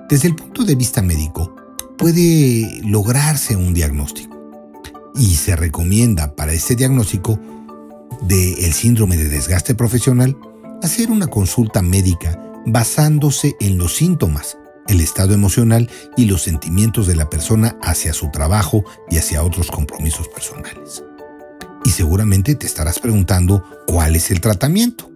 Desde 0.09 0.29
el 0.29 0.37
punto 0.37 0.65
de 0.65 0.75
vista 0.75 1.03
médico, 1.03 1.57
puede 1.99 2.81
lograrse 2.85 3.57
un 3.57 3.75
diagnóstico 3.75 4.32
y 5.15 5.37
se 5.37 5.57
recomienda 5.57 6.35
para 6.35 6.53
este 6.53 6.77
diagnóstico 6.77 7.39
del 8.23 8.73
síndrome 8.73 9.17
de 9.17 9.29
desgaste 9.29 9.75
profesional 9.75 10.37
hacer 10.83 11.11
una 11.11 11.27
consulta 11.27 11.83
médica 11.83 12.39
basándose 12.67 13.57
en 13.61 13.79
los 13.79 13.97
síntomas 13.97 14.57
el 14.89 15.01
estado 15.01 15.33
emocional 15.35 15.89
y 16.17 16.25
los 16.25 16.43
sentimientos 16.43 17.07
de 17.07 17.17
la 17.17 17.31
persona 17.31 17.79
hacia 17.83 18.13
su 18.13 18.31
trabajo 18.31 18.85
y 19.11 19.19
hacia 19.19 19.43
otros 19.43 19.71
compromisos 19.71 20.29
personales. 20.29 21.03
Y 21.85 21.91
seguramente 21.91 22.55
te 22.55 22.67
estarás 22.67 22.99
preguntando 22.99 23.65
cuál 23.87 24.17
es 24.17 24.31
el 24.31 24.41
tratamiento. 24.41 25.11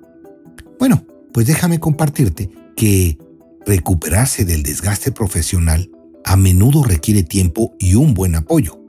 Bueno, 0.79 1.05
pues 1.33 1.47
déjame 1.47 1.81
compartirte 1.81 2.51
que 2.77 3.19
recuperarse 3.65 4.45
del 4.45 4.63
desgaste 4.63 5.13
profesional 5.13 5.91
a 6.25 6.37
menudo 6.37 6.83
requiere 6.83 7.23
tiempo 7.23 7.75
y 7.79 7.95
un 7.95 8.15
buen 8.15 8.35
apoyo. 8.35 8.86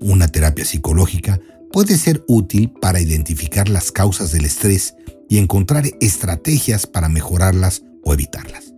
Una 0.00 0.28
terapia 0.28 0.64
psicológica 0.64 1.40
puede 1.72 1.96
ser 1.96 2.24
útil 2.28 2.70
para 2.80 3.00
identificar 3.00 3.68
las 3.68 3.92
causas 3.92 4.32
del 4.32 4.44
estrés 4.44 4.94
y 5.28 5.38
encontrar 5.38 5.84
estrategias 6.00 6.86
para 6.86 7.08
mejorarlas 7.08 7.82
o 8.04 8.14
evitarlas. 8.14 8.72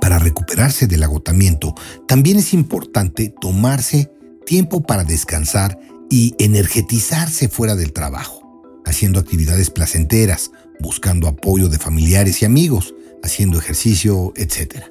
Para 0.00 0.18
recuperarse 0.18 0.86
del 0.86 1.02
agotamiento, 1.02 1.74
también 2.06 2.38
es 2.38 2.52
importante 2.52 3.34
tomarse 3.40 4.10
tiempo 4.44 4.82
para 4.82 5.04
descansar 5.04 5.78
y 6.10 6.34
energetizarse 6.38 7.48
fuera 7.48 7.76
del 7.76 7.92
trabajo, 7.92 8.82
haciendo 8.84 9.20
actividades 9.20 9.70
placenteras, 9.70 10.50
buscando 10.80 11.28
apoyo 11.28 11.68
de 11.68 11.78
familiares 11.78 12.42
y 12.42 12.44
amigos, 12.44 12.94
haciendo 13.22 13.58
ejercicio, 13.58 14.32
etc. 14.36 14.84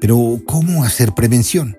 Pero, 0.00 0.40
¿cómo 0.44 0.84
hacer 0.84 1.14
prevención? 1.14 1.76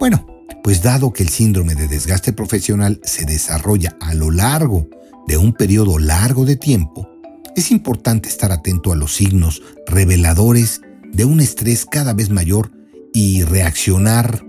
Bueno, 0.00 0.26
pues 0.62 0.82
dado 0.82 1.12
que 1.12 1.22
el 1.22 1.28
síndrome 1.28 1.74
de 1.74 1.88
desgaste 1.88 2.32
profesional 2.32 3.00
se 3.04 3.24
desarrolla 3.24 3.96
a 4.00 4.14
lo 4.14 4.30
largo 4.30 4.88
de 5.26 5.36
un 5.36 5.52
periodo 5.52 5.98
largo 5.98 6.44
de 6.44 6.56
tiempo, 6.56 7.08
es 7.54 7.70
importante 7.70 8.28
estar 8.28 8.50
atento 8.50 8.92
a 8.92 8.96
los 8.96 9.14
signos 9.14 9.62
reveladores 9.86 10.80
de 11.12 11.24
un 11.24 11.40
estrés 11.40 11.84
cada 11.84 12.14
vez 12.14 12.30
mayor 12.30 12.70
y 13.12 13.44
reaccionar 13.44 14.44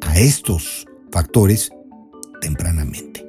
a 0.00 0.18
estos 0.18 0.86
factores 1.12 1.70
tempranamente. 2.40 3.24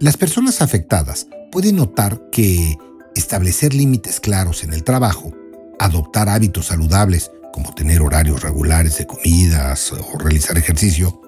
Las 0.00 0.16
personas 0.16 0.62
afectadas 0.62 1.28
pueden 1.52 1.76
notar 1.76 2.20
que 2.32 2.76
establecer 3.14 3.74
límites 3.74 4.18
claros 4.18 4.64
en 4.64 4.72
el 4.72 4.82
trabajo, 4.82 5.32
adoptar 5.78 6.28
hábitos 6.28 6.66
saludables 6.66 7.30
como 7.52 7.74
tener 7.74 8.00
horarios 8.02 8.42
regulares 8.42 8.98
de 8.98 9.06
comidas 9.06 9.92
o 9.92 10.18
realizar 10.18 10.56
ejercicio, 10.58 11.20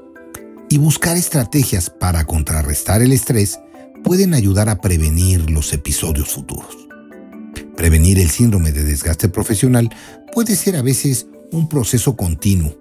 y 0.69 0.79
buscar 0.79 1.17
estrategias 1.17 1.91
para 1.91 2.25
contrarrestar 2.25 3.03
el 3.03 3.13
estrés 3.13 3.61
pueden 4.03 4.33
ayudar 4.33 4.69
a 4.69 4.81
prevenir 4.81 5.51
los 5.51 5.73
episodios 5.73 6.31
futuros. 6.31 6.77
Prevenir 7.77 8.19
el 8.19 8.31
síndrome 8.31 8.73
de 8.73 8.83
desgaste 8.83 9.29
profesional 9.29 9.91
puede 10.33 10.57
ser 10.57 10.77
a 10.77 10.83
veces 10.83 11.27
un 11.51 11.69
proceso 11.69 12.17
continuo 12.17 12.75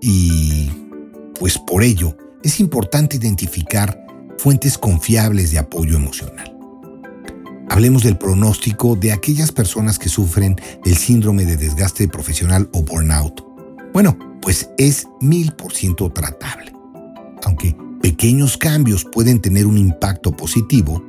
y, 0.00 0.70
pues 1.38 1.58
por 1.58 1.82
ello, 1.82 2.16
es 2.42 2.58
importante 2.60 3.16
identificar 3.16 4.06
fuentes 4.38 4.78
confiables 4.78 5.50
de 5.50 5.58
apoyo 5.58 5.96
emocional. 5.96 6.55
Hablemos 7.68 8.02
del 8.02 8.16
pronóstico 8.16 8.96
de 8.96 9.12
aquellas 9.12 9.52
personas 9.52 9.98
que 9.98 10.08
sufren 10.08 10.56
el 10.84 10.96
síndrome 10.96 11.44
de 11.44 11.56
desgaste 11.56 12.08
profesional 12.08 12.68
o 12.72 12.82
burnout. 12.82 13.44
Bueno, 13.92 14.16
pues 14.40 14.70
es 14.78 15.08
mil 15.20 15.52
por 15.52 15.72
ciento 15.72 16.10
tratable. 16.10 16.72
aunque 17.44 17.76
pequeños 18.00 18.56
cambios 18.56 19.04
pueden 19.04 19.40
tener 19.40 19.66
un 19.66 19.78
impacto 19.78 20.32
positivo, 20.36 21.02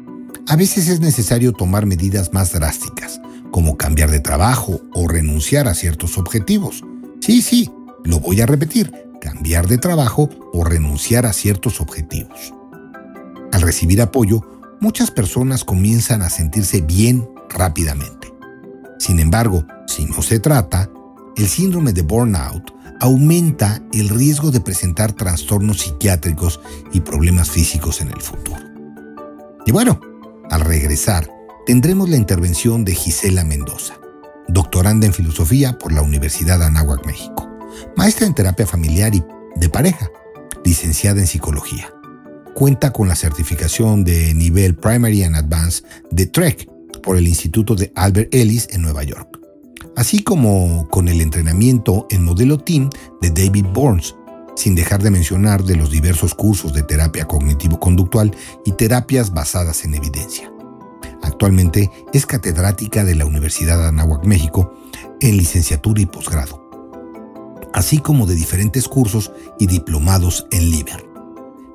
a 0.48 0.56
veces 0.56 0.88
es 0.88 1.00
necesario 1.00 1.52
tomar 1.52 1.86
medidas 1.86 2.34
más 2.34 2.54
drásticas, 2.54 3.22
como 3.52 3.78
cambiar 3.78 4.10
de 4.12 4.20
trabajo 4.20 4.82
o 4.94 5.08
renunciar 5.08 5.68
a 5.68 5.74
ciertos 5.74 6.18
objetivos. 6.18 6.84
Sí, 7.20 7.42
sí, 7.42 7.70
lo 8.04 8.20
voy 8.20 8.42
a 8.42 8.46
repetir, 8.46 8.92
cambiar 9.20 9.68
de 9.68 9.78
trabajo 9.78 10.30
o 10.54 10.64
renunciar 10.64 11.26
a 11.26 11.34
ciertos 11.34 11.82
objetivos. 11.82 12.54
Al 13.52 13.62
recibir 13.62 14.02
apoyo, 14.02 14.57
muchas 14.80 15.12
personas 15.12 15.64
comienzan 15.64 16.22
a 16.22 16.30
sentirse 16.30 16.82
bien 16.82 17.28
rápidamente. 17.50 18.34
Sin 19.00 19.20
embargo, 19.20 19.66
si 19.88 20.06
no 20.06 20.22
se 20.22 20.40
trata, 20.40 20.90
el 21.36 21.48
síndrome 21.48 21.94
de 21.94 22.02
burnout 22.02 22.74
aumenta 23.00 23.82
el 23.94 24.10
riesgo 24.10 24.52
de 24.52 24.60
presentar 24.60 25.14
trastornos 25.14 25.82
psiquiátricos 25.82 26.60
y 26.92 27.02
problemas 27.02 27.52
físicos 27.52 28.02
en 28.02 28.10
el 28.10 28.22
futuro. 28.22 28.60
Y 29.66 29.72
bueno, 29.72 30.00
al 30.50 30.62
regresar, 30.62 31.30
tendremos 31.66 32.10
la 32.10 32.18
intervención 32.18 32.86
de 32.86 32.96
Gisela 32.96 33.44
Mendoza, 33.44 33.96
doctoranda 34.48 35.06
en 35.06 35.14
filosofía 35.14 35.78
por 35.78 35.92
la 35.92 36.02
Universidad 36.02 36.60
de 36.60 36.66
Anáhuac, 36.66 37.06
México, 37.06 37.48
maestra 37.96 38.26
en 38.26 38.34
terapia 38.34 38.66
familiar 38.66 39.14
y 39.14 39.24
de 39.56 39.70
pareja, 39.70 40.10
licenciada 40.64 41.20
en 41.20 41.28
psicología. 41.28 41.94
Cuenta 42.58 42.92
con 42.92 43.08
la 43.08 43.16
certificación 43.16 44.04
de 44.04 44.34
nivel 44.34 44.76
Primary 44.76 45.24
and 45.24 45.36
Advanced 45.36 45.86
de 46.10 46.26
TREC 46.26 46.68
por 47.04 47.16
el 47.16 47.28
Instituto 47.28 47.76
de 47.76 47.92
Albert 47.96 48.34
Ellis 48.34 48.68
en 48.72 48.82
Nueva 48.82 49.04
York 49.04 49.38
así 49.98 50.22
como 50.22 50.88
con 50.90 51.08
el 51.08 51.22
entrenamiento 51.22 52.06
en 52.12 52.24
modelo 52.24 52.60
team 52.60 52.90
de 53.20 53.32
David 53.32 53.66
Burns, 53.74 54.16
sin 54.56 54.76
dejar 54.76 55.02
de 55.02 55.10
mencionar 55.10 55.64
de 55.64 55.76
los 55.76 55.90
diversos 55.90 56.36
cursos 56.36 56.72
de 56.72 56.84
terapia 56.84 57.26
cognitivo-conductual 57.26 58.34
y 58.64 58.72
terapias 58.74 59.34
basadas 59.34 59.84
en 59.84 59.96
evidencia. 59.96 60.54
Actualmente 61.24 61.90
es 62.14 62.28
catedrática 62.28 63.04
de 63.04 63.16
la 63.16 63.26
Universidad 63.26 63.80
de 63.80 63.88
Anáhuac, 63.88 64.24
México, 64.24 64.72
en 65.20 65.36
licenciatura 65.36 66.00
y 66.00 66.06
posgrado, 66.06 66.70
así 67.74 67.98
como 67.98 68.28
de 68.28 68.36
diferentes 68.36 68.88
cursos 68.88 69.32
y 69.60 69.66
diplomados 69.66 70.46
en 70.52 70.70
LIBER, 70.70 71.07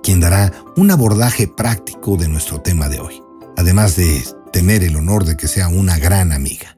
quien 0.03 0.21
dará 0.21 0.53
un 0.77 0.91
abordaje 0.91 1.49
práctico 1.49 2.17
de 2.17 2.29
nuestro 2.29 2.61
tema 2.61 2.89
de 2.89 3.01
hoy, 3.01 3.23
además 3.57 3.97
de 3.97 4.25
tener 4.53 4.83
el 4.85 4.97
honor 4.97 5.25
de 5.25 5.37
que 5.37 5.49
sea 5.49 5.69
una 5.69 5.99
gran 5.99 6.33
amiga. 6.33 6.77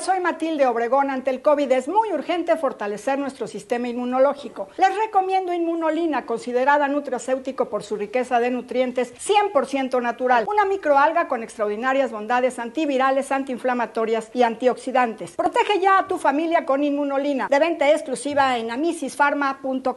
Soy 0.00 0.20
Matilde 0.20 0.66
Obregón. 0.66 1.10
Ante 1.10 1.30
el 1.30 1.42
COVID 1.42 1.70
es 1.72 1.88
muy 1.88 2.12
urgente 2.12 2.56
fortalecer 2.56 3.18
nuestro 3.18 3.46
sistema 3.46 3.88
inmunológico. 3.88 4.68
Les 4.78 4.94
recomiendo 4.96 5.52
Inmunolina, 5.52 6.26
considerada 6.26 6.86
nutracéutico 6.86 7.68
por 7.68 7.82
su 7.82 7.96
riqueza 7.96 8.40
de 8.40 8.50
nutrientes 8.50 9.12
100% 9.14 10.00
natural. 10.00 10.46
Una 10.48 10.64
microalga 10.64 11.28
con 11.28 11.42
extraordinarias 11.42 12.12
bondades 12.12 12.58
antivirales, 12.58 13.32
antiinflamatorias 13.32 14.30
y 14.32 14.42
antioxidantes. 14.42 15.32
Protege 15.32 15.80
ya 15.80 15.98
a 15.98 16.06
tu 16.06 16.18
familia 16.18 16.64
con 16.64 16.84
Inmunolina. 16.84 17.48
De 17.48 17.58
venta 17.58 17.90
exclusiva 17.90 18.58
en 18.58 18.70
amisisfarma.com. 18.70 19.94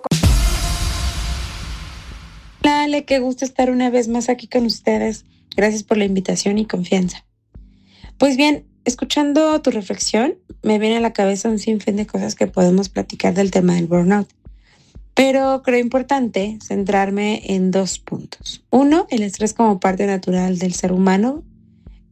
Hola, 2.63 2.83
Ale, 2.83 3.05
qué 3.05 3.19
gusto 3.19 3.45
estar 3.45 3.69
una 3.69 3.89
vez 3.89 4.07
más 4.07 4.29
aquí 4.29 4.47
con 4.47 4.65
ustedes. 4.65 5.25
Gracias 5.55 5.83
por 5.83 5.97
la 5.97 6.05
invitación 6.05 6.57
y 6.57 6.65
confianza. 6.65 7.25
Pues 8.17 8.37
bien, 8.37 8.65
escuchando 8.85 9.61
tu 9.61 9.71
reflexión, 9.71 10.35
me 10.61 10.79
viene 10.79 10.97
a 10.97 11.01
la 11.01 11.13
cabeza 11.13 11.49
un 11.49 11.59
sinfín 11.59 11.95
de 11.95 12.07
cosas 12.07 12.35
que 12.35 12.47
podemos 12.47 12.89
platicar 12.89 13.33
del 13.33 13.51
tema 13.51 13.75
del 13.75 13.87
burnout. 13.87 14.27
Pero 15.13 15.61
creo 15.63 15.79
importante 15.79 16.57
centrarme 16.61 17.41
en 17.45 17.71
dos 17.71 17.99
puntos. 17.99 18.63
Uno, 18.71 19.05
el 19.09 19.21
estrés 19.21 19.53
como 19.53 19.79
parte 19.79 20.07
natural 20.07 20.57
del 20.57 20.73
ser 20.73 20.91
humano, 20.91 21.43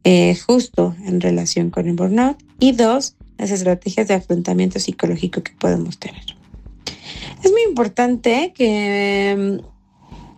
eh, 0.04 0.36
justo 0.36 0.94
en 1.04 1.20
relación 1.20 1.70
con 1.70 1.88
el 1.88 1.94
burnout. 1.94 2.36
Y 2.60 2.72
dos, 2.72 3.16
las 3.38 3.50
estrategias 3.50 4.06
de 4.08 4.14
afrontamiento 4.14 4.78
psicológico 4.78 5.42
que 5.42 5.52
podemos 5.52 5.98
tener. 5.98 6.24
Es 7.42 7.50
muy 7.50 7.62
importante 7.62 8.52
que 8.54 9.58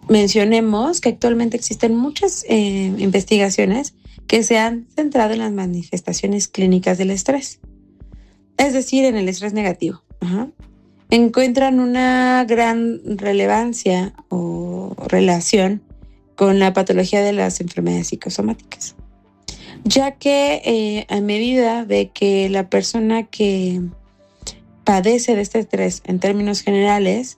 mm, 0.09 0.12
mencionemos 0.12 1.01
que 1.03 1.11
actualmente 1.11 1.57
existen 1.57 1.94
muchas 1.94 2.47
eh, 2.49 2.94
investigaciones 2.97 3.94
que 4.26 4.42
se 4.42 4.58
han 4.58 4.87
centrado 4.94 5.34
en 5.34 5.40
las 5.40 5.52
manifestaciones 5.52 6.48
clínicas 6.48 6.98
del 6.98 7.10
estrés, 7.10 7.60
es 8.56 8.72
decir, 8.72 9.04
en 9.04 9.16
el 9.16 9.28
estrés 9.28 9.52
negativo. 9.52 10.02
Encuentran 11.10 11.80
una 11.80 12.44
gran 12.48 13.00
relevancia 13.18 14.14
o 14.30 14.96
relación 15.08 15.82
con 16.34 16.58
la 16.58 16.72
patología 16.72 17.22
de 17.22 17.32
las 17.32 17.60
enfermedades 17.60 18.08
psicosomáticas, 18.08 18.96
ya 19.84 20.12
que 20.12 20.62
eh, 20.64 21.06
a 21.08 21.20
medida 21.20 21.84
de 21.84 22.08
que 22.08 22.48
la 22.48 22.70
persona 22.70 23.24
que 23.24 23.82
padece 24.84 25.34
de 25.34 25.42
este 25.42 25.58
estrés 25.58 26.02
en 26.04 26.20
términos 26.20 26.62
generales, 26.62 27.37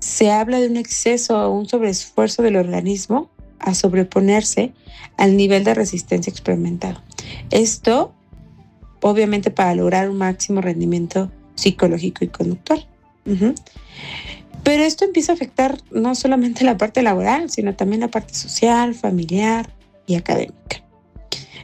se 0.00 0.30
habla 0.30 0.60
de 0.60 0.68
un 0.68 0.76
exceso 0.76 1.38
o 1.38 1.50
un 1.50 1.68
sobreesfuerzo 1.68 2.42
del 2.42 2.56
organismo 2.56 3.30
a 3.60 3.74
sobreponerse 3.74 4.72
al 5.16 5.36
nivel 5.36 5.64
de 5.64 5.74
resistencia 5.74 6.30
experimentado. 6.30 7.02
Esto, 7.50 8.14
obviamente, 9.00 9.50
para 9.50 9.74
lograr 9.74 10.08
un 10.08 10.16
máximo 10.16 10.60
rendimiento 10.60 11.30
psicológico 11.54 12.24
y 12.24 12.28
conductual. 12.28 12.86
Pero 14.62 14.82
esto 14.82 15.04
empieza 15.04 15.32
a 15.32 15.34
afectar 15.34 15.78
no 15.90 16.14
solamente 16.14 16.64
la 16.64 16.76
parte 16.76 17.02
laboral, 17.02 17.50
sino 17.50 17.74
también 17.74 18.00
la 18.00 18.08
parte 18.08 18.34
social, 18.34 18.94
familiar 18.94 19.70
y 20.06 20.16
académica. 20.16 20.82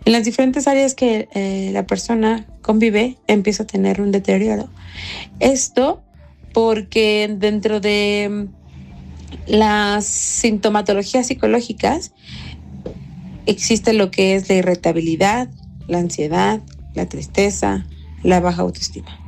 En 0.05 0.13
las 0.13 0.25
diferentes 0.25 0.69
áreas 0.69 0.95
que 0.95 1.29
eh, 1.35 1.71
la 1.73 1.85
persona 1.87 2.47
convive, 2.63 3.17
empieza 3.27 3.65
a 3.65 3.67
tener 3.67 4.01
un 4.01 4.13
deterioro. 4.13 4.69
Esto 5.41 6.03
porque 6.53 7.29
dentro 7.39 7.81
de 7.81 8.49
las 9.47 10.05
sintomatologías 10.05 11.27
psicológicas 11.27 12.13
existe 13.47 13.93
lo 13.93 14.11
que 14.11 14.35
es 14.35 14.49
la 14.49 14.57
irritabilidad, 14.57 15.49
la 15.87 15.99
ansiedad, 15.99 16.61
la 16.95 17.07
tristeza, 17.07 17.87
la 18.23 18.41
baja 18.41 18.63
autoestima. 18.63 19.19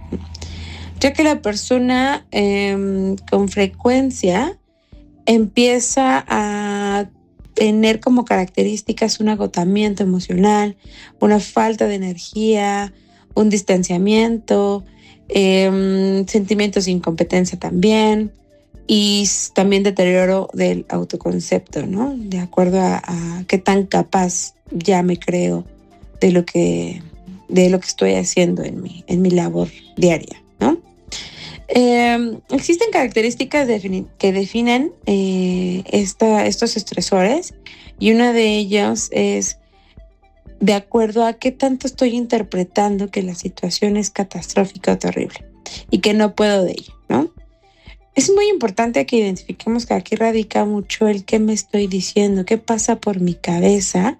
Ya 1.01 1.13
que 1.13 1.23
la 1.23 1.41
persona 1.41 2.27
em, 2.33 3.17
con 3.31 3.49
frecuencia 3.49 4.59
empieza 5.27 6.25
a 6.27 7.09
tener 7.55 8.01
como 8.01 8.25
características 8.25 9.21
un 9.21 9.29
agotamiento 9.29 10.03
emocional, 10.03 10.77
una 11.21 11.39
falta 11.39 11.87
de 11.87 11.95
energía, 11.95 12.93
un 13.35 13.51
distanciamiento, 13.51 14.85
em, 15.29 16.27
sentimientos 16.27 16.87
de 16.87 16.93
incompetencia 16.93 17.59
también, 17.59 18.33
y 18.91 19.29
también 19.53 19.83
deterioro 19.83 20.49
del 20.55 20.87
autoconcepto, 20.89 21.87
¿no? 21.87 22.15
De 22.17 22.39
acuerdo 22.41 22.81
a, 22.81 23.45
qué 23.47 23.59
tan 23.59 23.85
capaz 23.87 24.55
ya 24.71 25.03
me 25.03 25.19
creo 25.19 25.67
de 26.21 26.33
lo 26.33 26.47
que, 26.47 27.03
de 27.51 27.69
lo 27.69 27.79
que 27.81 27.87
estoy 27.87 28.15
haciendo 28.15 28.65
en 28.65 28.83
mi, 28.83 29.05
en 29.07 29.21
mi 29.21 29.31
labor 29.31 29.69
diaria, 29.97 30.43
¿no? 30.59 30.79
Em, 31.69 32.41
existen 32.51 32.91
características 32.91 33.69
que 34.17 34.33
definen 34.33 34.93
eh, 35.05 35.85
estos 35.93 36.77
estresores 36.79 37.53
y 37.99 38.13
una 38.13 38.33
de 38.33 38.57
ellas 38.57 39.11
es 39.13 39.59
de 40.61 40.73
acuerdo 40.73 41.27
a 41.27 41.35
qué 41.35 41.53
tanto 41.53 41.87
estoy 41.87 42.17
interpretando 42.17 43.11
que 43.11 43.23
la 43.23 43.35
situación 43.35 43.99
es 43.99 44.09
catastrófica 44.09 44.93
o 44.93 44.99
terrible 44.99 45.45
y 45.91 45.99
que 45.99 46.15
no 46.15 46.35
puedo 46.35 46.65
de 46.65 46.73
ello, 46.73 46.95
¿no? 47.11 47.31
Es 48.15 48.31
muy 48.31 48.49
importante 48.49 49.07
que 49.07 49.17
identifiquemos 49.17 49.87
que 49.87 49.95
aquí 49.95 50.17
radica 50.17 50.65
mucho 50.65 51.07
el 51.07 51.25
qué 51.25 51.39
me 51.39 51.53
estoy 51.53 51.87
diciendo, 51.87 52.45
qué 52.45 52.59
pasa 52.59 52.97
por 52.97 53.21
mi 53.21 53.35
cabeza 53.35 54.19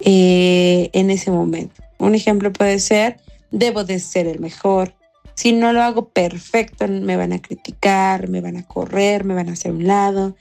eh, 0.00 0.90
en 0.92 1.10
ese 1.10 1.30
momento. 1.30 1.82
Un 1.98 2.14
ejemplo 2.14 2.52
puede 2.52 2.80
ser, 2.80 3.20
debo 3.50 3.84
de 3.84 4.00
ser 4.00 4.26
el 4.26 4.40
mejor. 4.40 4.94
Si 5.34 5.52
no 5.52 5.72
lo 5.72 5.82
hago 5.82 6.08
perfecto, 6.08 6.88
me 6.88 7.16
van 7.16 7.32
a 7.32 7.40
criticar, 7.40 8.28
me 8.28 8.40
van 8.40 8.56
a 8.56 8.66
correr, 8.66 9.24
me 9.24 9.34
van 9.34 9.48
a 9.48 9.52
hacer 9.52 9.70
un 9.70 9.86
lado. 9.86 10.36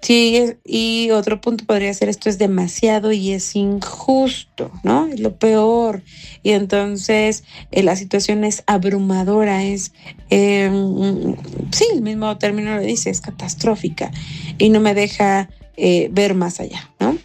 Sí, 0.00 0.54
y 0.64 1.10
otro 1.10 1.40
punto 1.40 1.64
podría 1.64 1.92
ser 1.92 2.08
esto 2.08 2.28
es 2.28 2.38
demasiado 2.38 3.12
y 3.12 3.32
es 3.32 3.56
injusto, 3.56 4.70
¿no? 4.84 5.06
Es 5.06 5.20
lo 5.20 5.36
peor. 5.36 6.02
Y 6.42 6.50
entonces 6.52 7.44
eh, 7.72 7.82
la 7.82 7.96
situación 7.96 8.44
es 8.44 8.62
abrumadora, 8.66 9.64
es, 9.64 9.92
em, 10.30 11.34
sí, 11.72 11.86
el 11.92 12.02
mismo 12.02 12.36
término 12.38 12.76
lo 12.76 12.82
dice, 12.82 13.10
es 13.10 13.20
catastrófica 13.20 14.12
y 14.58 14.68
no 14.68 14.80
me 14.80 14.94
deja 14.94 15.48
eh, 15.76 16.08
ver 16.12 16.34
más 16.34 16.60
allá, 16.60 16.90
¿no? 17.00 17.18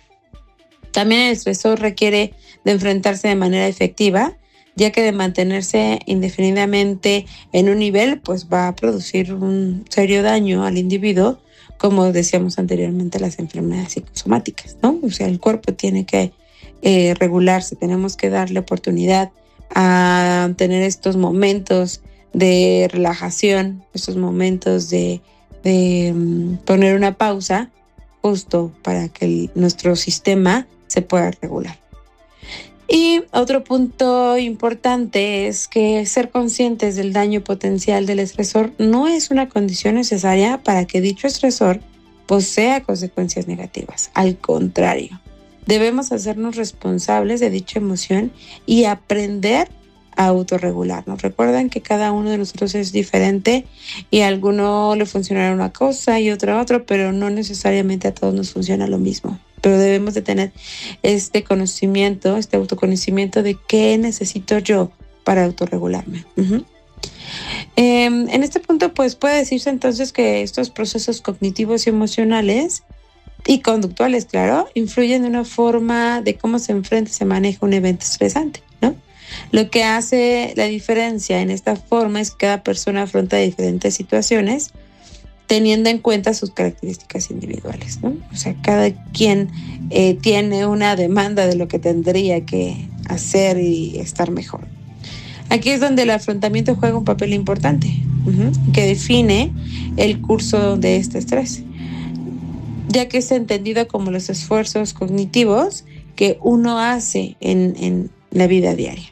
También 0.91 1.21
el 1.21 1.31
estresor 1.33 1.79
requiere 1.79 2.33
de 2.65 2.71
enfrentarse 2.71 3.27
de 3.27 3.35
manera 3.35 3.67
efectiva 3.67 4.35
ya 4.75 4.91
que 4.91 5.01
de 5.01 5.11
mantenerse 5.11 5.99
indefinidamente 6.05 7.25
en 7.51 7.69
un 7.69 7.79
nivel, 7.79 8.19
pues 8.19 8.47
va 8.51 8.67
a 8.67 8.75
producir 8.75 9.33
un 9.33 9.85
serio 9.89 10.23
daño 10.23 10.65
al 10.65 10.77
individuo, 10.77 11.39
como 11.81 12.11
decíamos 12.11 12.59
anteriormente, 12.59 13.19
las 13.19 13.39
enfermedades 13.39 13.93
psicosomáticas, 13.93 14.77
¿no? 14.83 14.99
O 15.01 15.09
sea, 15.09 15.25
el 15.25 15.39
cuerpo 15.39 15.73
tiene 15.73 16.05
que 16.05 16.31
eh, 16.83 17.15
regularse, 17.15 17.75
tenemos 17.75 18.15
que 18.15 18.29
darle 18.29 18.59
oportunidad 18.59 19.31
a 19.73 20.51
tener 20.57 20.83
estos 20.83 21.17
momentos 21.17 22.01
de 22.33 22.87
relajación, 22.91 23.83
estos 23.95 24.15
momentos 24.15 24.91
de, 24.91 25.21
mm, 25.63 26.57
poner 26.65 26.95
una 26.95 27.17
pausa 27.17 27.71
justo 28.21 28.71
para 28.83 29.09
que 29.09 29.49
nuestro 29.55 29.95
sistema 29.95 30.67
se 30.85 31.01
pueda 31.01 31.31
regular. 31.41 31.79
Y 32.93 33.23
otro 33.31 33.63
punto 33.63 34.37
importante 34.37 35.47
es 35.47 35.69
que 35.69 36.05
ser 36.05 36.29
conscientes 36.29 36.97
del 36.97 37.13
daño 37.13 37.41
potencial 37.41 38.05
del 38.05 38.19
estresor 38.19 38.73
no 38.79 39.07
es 39.07 39.31
una 39.31 39.47
condición 39.47 39.95
necesaria 39.95 40.61
para 40.61 40.83
que 40.83 40.99
dicho 40.99 41.25
estresor 41.25 41.79
posea 42.27 42.83
consecuencias 42.83 43.47
negativas. 43.47 44.11
Al 44.13 44.37
contrario, 44.37 45.21
debemos 45.65 46.11
hacernos 46.11 46.57
responsables 46.57 47.39
de 47.39 47.49
dicha 47.49 47.79
emoción 47.79 48.33
y 48.65 48.83
aprender 48.83 49.69
autorregularnos. 50.15 51.21
Recuerden 51.21 51.69
que 51.69 51.81
cada 51.81 52.11
uno 52.11 52.29
de 52.29 52.37
nosotros 52.37 52.75
es 52.75 52.91
diferente 52.91 53.65
y 54.09 54.21
a 54.21 54.27
alguno 54.27 54.95
le 54.95 55.05
funcionará 55.05 55.53
una 55.53 55.71
cosa 55.71 56.19
y 56.19 56.31
otra 56.31 56.61
otra, 56.61 56.83
pero 56.83 57.11
no 57.11 57.29
necesariamente 57.29 58.07
a 58.07 58.13
todos 58.13 58.33
nos 58.33 58.51
funciona 58.51 58.87
lo 58.87 58.97
mismo 58.97 59.39
pero 59.61 59.77
debemos 59.77 60.13
de 60.15 60.21
tener 60.21 60.51
este 61.03 61.43
conocimiento, 61.43 62.37
este 62.37 62.57
autoconocimiento 62.57 63.43
de 63.43 63.57
qué 63.67 63.97
necesito 63.97 64.57
yo 64.57 64.91
para 65.23 65.45
autorregularme. 65.45 66.25
Em, 67.75 68.27
en 68.27 68.43
este 68.43 68.59
punto, 68.59 68.93
pues 68.93 69.15
puede 69.15 69.37
decirse 69.37 69.69
entonces 69.69 70.11
que 70.11 70.41
estos 70.41 70.69
procesos 70.69 71.21
cognitivos 71.21 71.85
y 71.85 71.89
emocionales 71.89 72.83
y 73.45 73.61
conductuales, 73.61 74.25
claro, 74.25 74.67
influyen 74.73 75.21
de 75.21 75.29
una 75.29 75.45
forma 75.45 76.21
de 76.21 76.37
cómo 76.37 76.59
se 76.59 76.73
enfrenta, 76.73 77.11
se 77.11 77.25
maneja 77.25 77.65
un 77.65 77.73
evento 77.73 78.05
estresante. 78.05 78.61
Lo 79.51 79.69
que 79.69 79.83
hace 79.83 80.53
la 80.55 80.65
diferencia 80.65 81.41
en 81.41 81.49
esta 81.49 81.75
forma 81.75 82.21
es 82.21 82.31
que 82.31 82.37
cada 82.37 82.63
persona 82.63 83.03
afronta 83.03 83.37
diferentes 83.37 83.93
situaciones 83.93 84.71
teniendo 85.51 85.89
en 85.89 85.97
cuenta 85.97 86.33
sus 86.33 86.51
características 86.51 87.29
individuales. 87.29 87.99
O 88.01 88.35
sea, 88.37 88.55
cada 88.61 88.89
quien 89.11 89.49
eh, 89.89 90.13
tiene 90.13 90.65
una 90.65 90.95
demanda 90.95 91.45
de 91.45 91.57
lo 91.57 91.67
que 91.67 91.77
tendría 91.77 92.45
que 92.45 92.87
hacer 93.09 93.57
y 93.59 93.99
estar 93.99 94.31
mejor. 94.31 94.61
Aquí 95.49 95.71
es 95.71 95.81
donde 95.81 96.03
el 96.03 96.11
afrontamiento 96.11 96.77
juega 96.77 96.97
un 96.97 97.03
papel 97.03 97.33
importante, 97.33 97.91
que 98.71 98.85
define 98.85 99.51
el 99.97 100.21
curso 100.21 100.77
de 100.77 100.95
este 100.95 101.17
estrés, 101.17 101.63
ya 102.87 103.09
que 103.09 103.17
es 103.17 103.29
entendido 103.31 103.85
como 103.89 104.11
los 104.11 104.29
esfuerzos 104.29 104.93
cognitivos 104.93 105.83
que 106.15 106.37
uno 106.41 106.79
hace 106.79 107.35
en, 107.41 108.09
la 108.31 108.47
vida 108.47 108.73
diaria. 108.73 109.10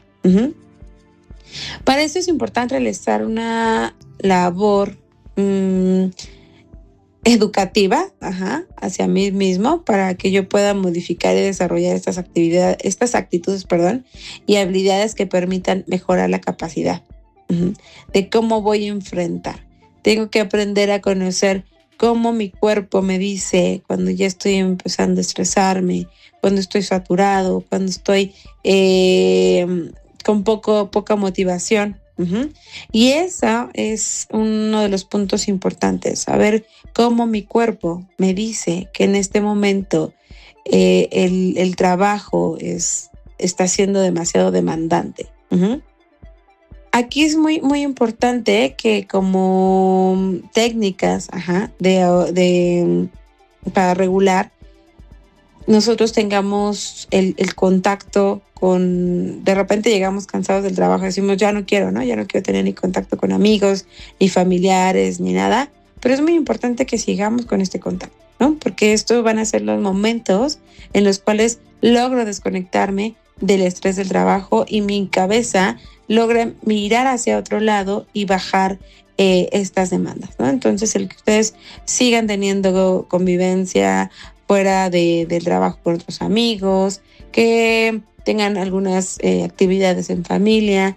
Para 1.84 2.02
eso 2.02 2.18
es 2.18 2.28
importante 2.28 2.74
realizar 2.74 3.24
una 3.24 3.96
labor 4.18 4.96
Mm, 5.40 6.10
educativa 7.22 8.06
hacia 8.76 9.06
mí 9.06 9.30
mismo 9.30 9.84
para 9.84 10.14
que 10.14 10.30
yo 10.30 10.48
pueda 10.48 10.72
modificar 10.72 11.36
y 11.36 11.40
desarrollar 11.40 11.94
estas 11.94 12.16
actividades, 12.16 12.78
estas 12.80 13.14
actitudes, 13.14 13.64
perdón, 13.64 14.06
y 14.46 14.56
habilidades 14.56 15.14
que 15.14 15.26
permitan 15.26 15.84
mejorar 15.86 16.30
la 16.30 16.40
capacidad 16.40 17.02
de 18.12 18.30
cómo 18.30 18.62
voy 18.62 18.86
a 18.86 18.88
enfrentar. 18.88 19.66
Tengo 20.02 20.30
que 20.30 20.40
aprender 20.40 20.90
a 20.90 21.02
conocer 21.02 21.64
cómo 21.98 22.32
mi 22.32 22.48
cuerpo 22.48 23.02
me 23.02 23.18
dice 23.18 23.82
cuando 23.86 24.10
ya 24.10 24.26
estoy 24.26 24.54
empezando 24.54 25.20
a 25.20 25.22
estresarme, 25.22 26.06
cuando 26.40 26.60
estoy 26.60 26.82
saturado, 26.82 27.62
cuando 27.68 27.90
estoy 27.90 28.32
eh, 28.64 29.90
con 30.24 30.44
poco, 30.44 30.90
poca 30.90 31.16
motivación. 31.16 31.98
Y 32.92 33.12
esa 33.12 33.70
es 33.72 34.26
uno 34.30 34.82
de 34.82 34.90
los 34.90 35.06
puntos 35.06 35.48
importantes, 35.48 36.18
saber 36.18 36.66
cómo 36.92 37.26
mi 37.26 37.44
cuerpo 37.44 38.06
me 38.18 38.34
dice 38.34 38.90
que 38.92 39.04
en 39.04 39.14
este 39.14 39.40
momento 39.40 40.12
eh, 40.66 41.08
el, 41.56 41.76
trabajo 41.76 42.58
es, 42.60 43.08
está 43.38 43.66
siendo 43.68 44.00
demasiado 44.00 44.50
demandante. 44.50 45.30
Aquí 46.92 47.22
es 47.22 47.36
muy, 47.36 47.60
muy 47.60 47.82
importante 47.82 48.74
que 48.76 49.06
como 49.06 50.40
técnicas 50.52 51.28
de, 51.78 53.08
para 53.72 53.94
regular, 53.94 54.50
nosotros 55.70 56.12
tengamos 56.12 57.06
el, 57.12 57.54
contacto 57.54 58.42
con, 58.54 59.44
de 59.44 59.54
repente 59.54 59.90
llegamos 59.90 60.26
cansados 60.26 60.64
del 60.64 60.74
trabajo, 60.74 61.04
decimos, 61.04 61.36
ya 61.36 61.52
no 61.52 61.64
quiero, 61.64 61.92
¿no? 61.92 62.02
Ya 62.02 62.16
no 62.16 62.26
quiero 62.26 62.42
tener 62.42 62.64
ni 62.64 62.72
contacto 62.72 63.16
con 63.16 63.30
amigos, 63.30 63.86
ni 64.18 64.28
familiares, 64.28 65.20
ni 65.20 65.32
nada. 65.32 65.70
Pero 66.00 66.12
es 66.14 66.20
muy 66.22 66.34
importante 66.34 66.86
que 66.86 66.98
sigamos 66.98 67.46
con 67.46 67.60
este 67.60 67.78
contacto, 67.78 68.16
¿no? 68.40 68.56
Porque 68.56 68.92
estos 68.92 69.22
van 69.22 69.38
a 69.38 69.44
ser 69.44 69.62
los 69.62 69.80
momentos 69.80 70.58
en 70.92 71.04
los 71.04 71.20
cuales 71.20 71.60
logro 71.80 72.24
desconectarme 72.24 73.14
del 73.40 73.62
estrés 73.62 73.94
del 73.94 74.08
trabajo 74.08 74.64
y 74.66 74.80
mi 74.80 75.06
cabeza 75.06 75.78
logra 76.08 76.50
mirar 76.62 77.06
hacia 77.06 77.38
otro 77.38 77.60
lado 77.60 78.08
y 78.12 78.24
bajar 78.24 78.80
eh, 79.18 79.48
estas 79.52 79.90
demandas, 79.90 80.30
¿no? 80.40 80.48
Entonces, 80.48 80.96
el 80.96 81.08
que 81.08 81.16
ustedes 81.16 81.54
sigan 81.84 82.26
teniendo 82.26 83.06
convivencia 83.08 84.10
fuera 84.50 84.90
de, 84.90 85.26
del 85.28 85.44
trabajo 85.44 85.78
con 85.80 85.94
otros 85.94 86.20
amigos, 86.22 87.02
que 87.30 88.00
tengan 88.24 88.56
algunas 88.56 89.16
eh, 89.20 89.44
actividades 89.44 90.10
en 90.10 90.24
familia. 90.24 90.96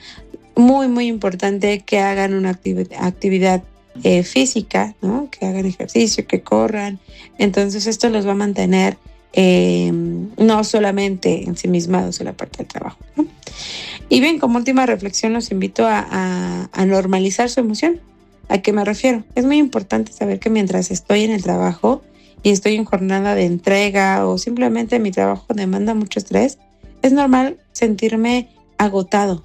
Muy, 0.55 0.87
muy 0.87 1.05
importante 1.05 1.81
que 1.81 1.99
hagan 1.99 2.33
una 2.33 2.49
actividad 2.49 3.61
eh, 4.03 4.23
física, 4.23 4.95
¿no? 5.03 5.29
que 5.29 5.45
hagan 5.45 5.67
ejercicio, 5.67 6.25
que 6.25 6.41
corran. 6.41 6.97
Entonces 7.37 7.85
esto 7.85 8.09
los 8.09 8.25
va 8.25 8.31
a 8.31 8.41
mantener 8.47 8.97
em, 9.33 10.31
no 10.37 10.63
solamente 10.63 11.43
ensimismados 11.43 12.21
en 12.21 12.25
la 12.25 12.33
parte 12.33 12.57
del 12.57 12.67
trabajo. 12.67 12.97
Y 14.09 14.19
bien, 14.19 14.39
como 14.39 14.57
última 14.57 14.87
reflexión 14.87 15.31
los 15.31 15.51
invito 15.51 15.85
a, 15.85 16.69
a 16.71 16.85
normalizar 16.87 17.51
su 17.51 17.59
emoción. 17.59 18.01
¿A 18.49 18.57
qué 18.63 18.73
me 18.73 18.83
refiero? 18.83 19.23
Es 19.35 19.45
muy 19.45 19.59
importante 19.59 20.11
saber 20.11 20.39
que 20.39 20.49
mientras 20.49 20.89
estoy 20.89 21.23
en 21.23 21.31
el 21.31 21.43
trabajo 21.43 22.01
y 22.43 22.51
estoy 22.51 22.75
en 22.75 22.85
jornada 22.85 23.35
de 23.35 23.45
entrega 23.45 24.27
o 24.27 24.37
simplemente 24.37 24.99
mi 24.99 25.11
trabajo 25.11 25.53
demanda 25.53 25.93
mucho 25.93 26.19
estrés, 26.19 26.59
es 27.01 27.13
normal 27.13 27.57
sentirme 27.71 28.49
agotado, 28.77 29.43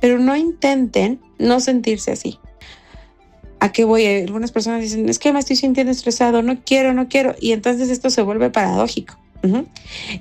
pero 0.00 0.18
no 0.18 0.36
intenten 0.36 1.20
no 1.38 1.60
sentirse 1.60 2.12
así. 2.12 2.38
¿A 3.60 3.70
qué 3.70 3.84
voy? 3.84 4.04
Algunas 4.06 4.50
personas 4.50 4.80
dicen, 4.80 5.08
es 5.08 5.18
que 5.18 5.32
me 5.32 5.38
estoy 5.38 5.56
sintiendo 5.56 5.92
estresado, 5.92 6.42
no 6.42 6.58
quiero, 6.64 6.92
no 6.94 7.08
quiero, 7.08 7.34
y 7.40 7.52
entonces 7.52 7.90
esto 7.90 8.10
se 8.10 8.22
vuelve 8.22 8.50
paradójico. 8.50 9.16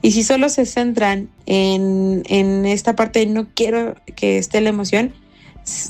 Y 0.02 0.12
si 0.12 0.24
solo 0.24 0.50
se 0.50 0.66
centran 0.66 1.30
en, 1.46 2.66
esta 2.66 2.96
parte 2.96 3.20
de 3.20 3.28
no 3.28 3.48
quiero 3.54 3.96
que 4.16 4.38
esté 4.38 4.62
la 4.62 4.70
emoción, 4.70 5.14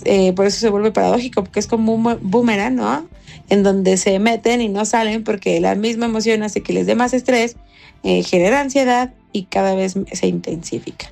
eh, 0.03 0.33
por 0.33 0.45
eso 0.45 0.59
se 0.59 0.69
vuelve 0.69 0.91
paradójico, 0.91 1.43
porque 1.43 1.59
es 1.59 1.67
como 1.67 1.93
un 1.93 2.19
boomerang, 2.21 2.75
¿no? 2.75 3.07
En 3.51 3.61
donde 3.61 3.97
se 3.97 4.17
meten 4.17 4.61
y 4.61 4.69
no 4.69 4.85
salen 4.85 5.23
porque 5.23 5.59
la 5.59 5.75
misma 5.75 6.07
emoción 6.07 6.41
hace 6.41 6.63
que 6.63 6.73
les 6.73 6.87
dé 6.87 6.95
más 6.95 7.13
estrés, 7.13 7.57
eh, 8.01 8.23
genera 8.23 8.61
ansiedad 8.61 9.13
y 9.31 9.43
cada 9.43 9.75
vez 9.75 9.93
se 10.11 10.27
intensifica. 10.27 11.11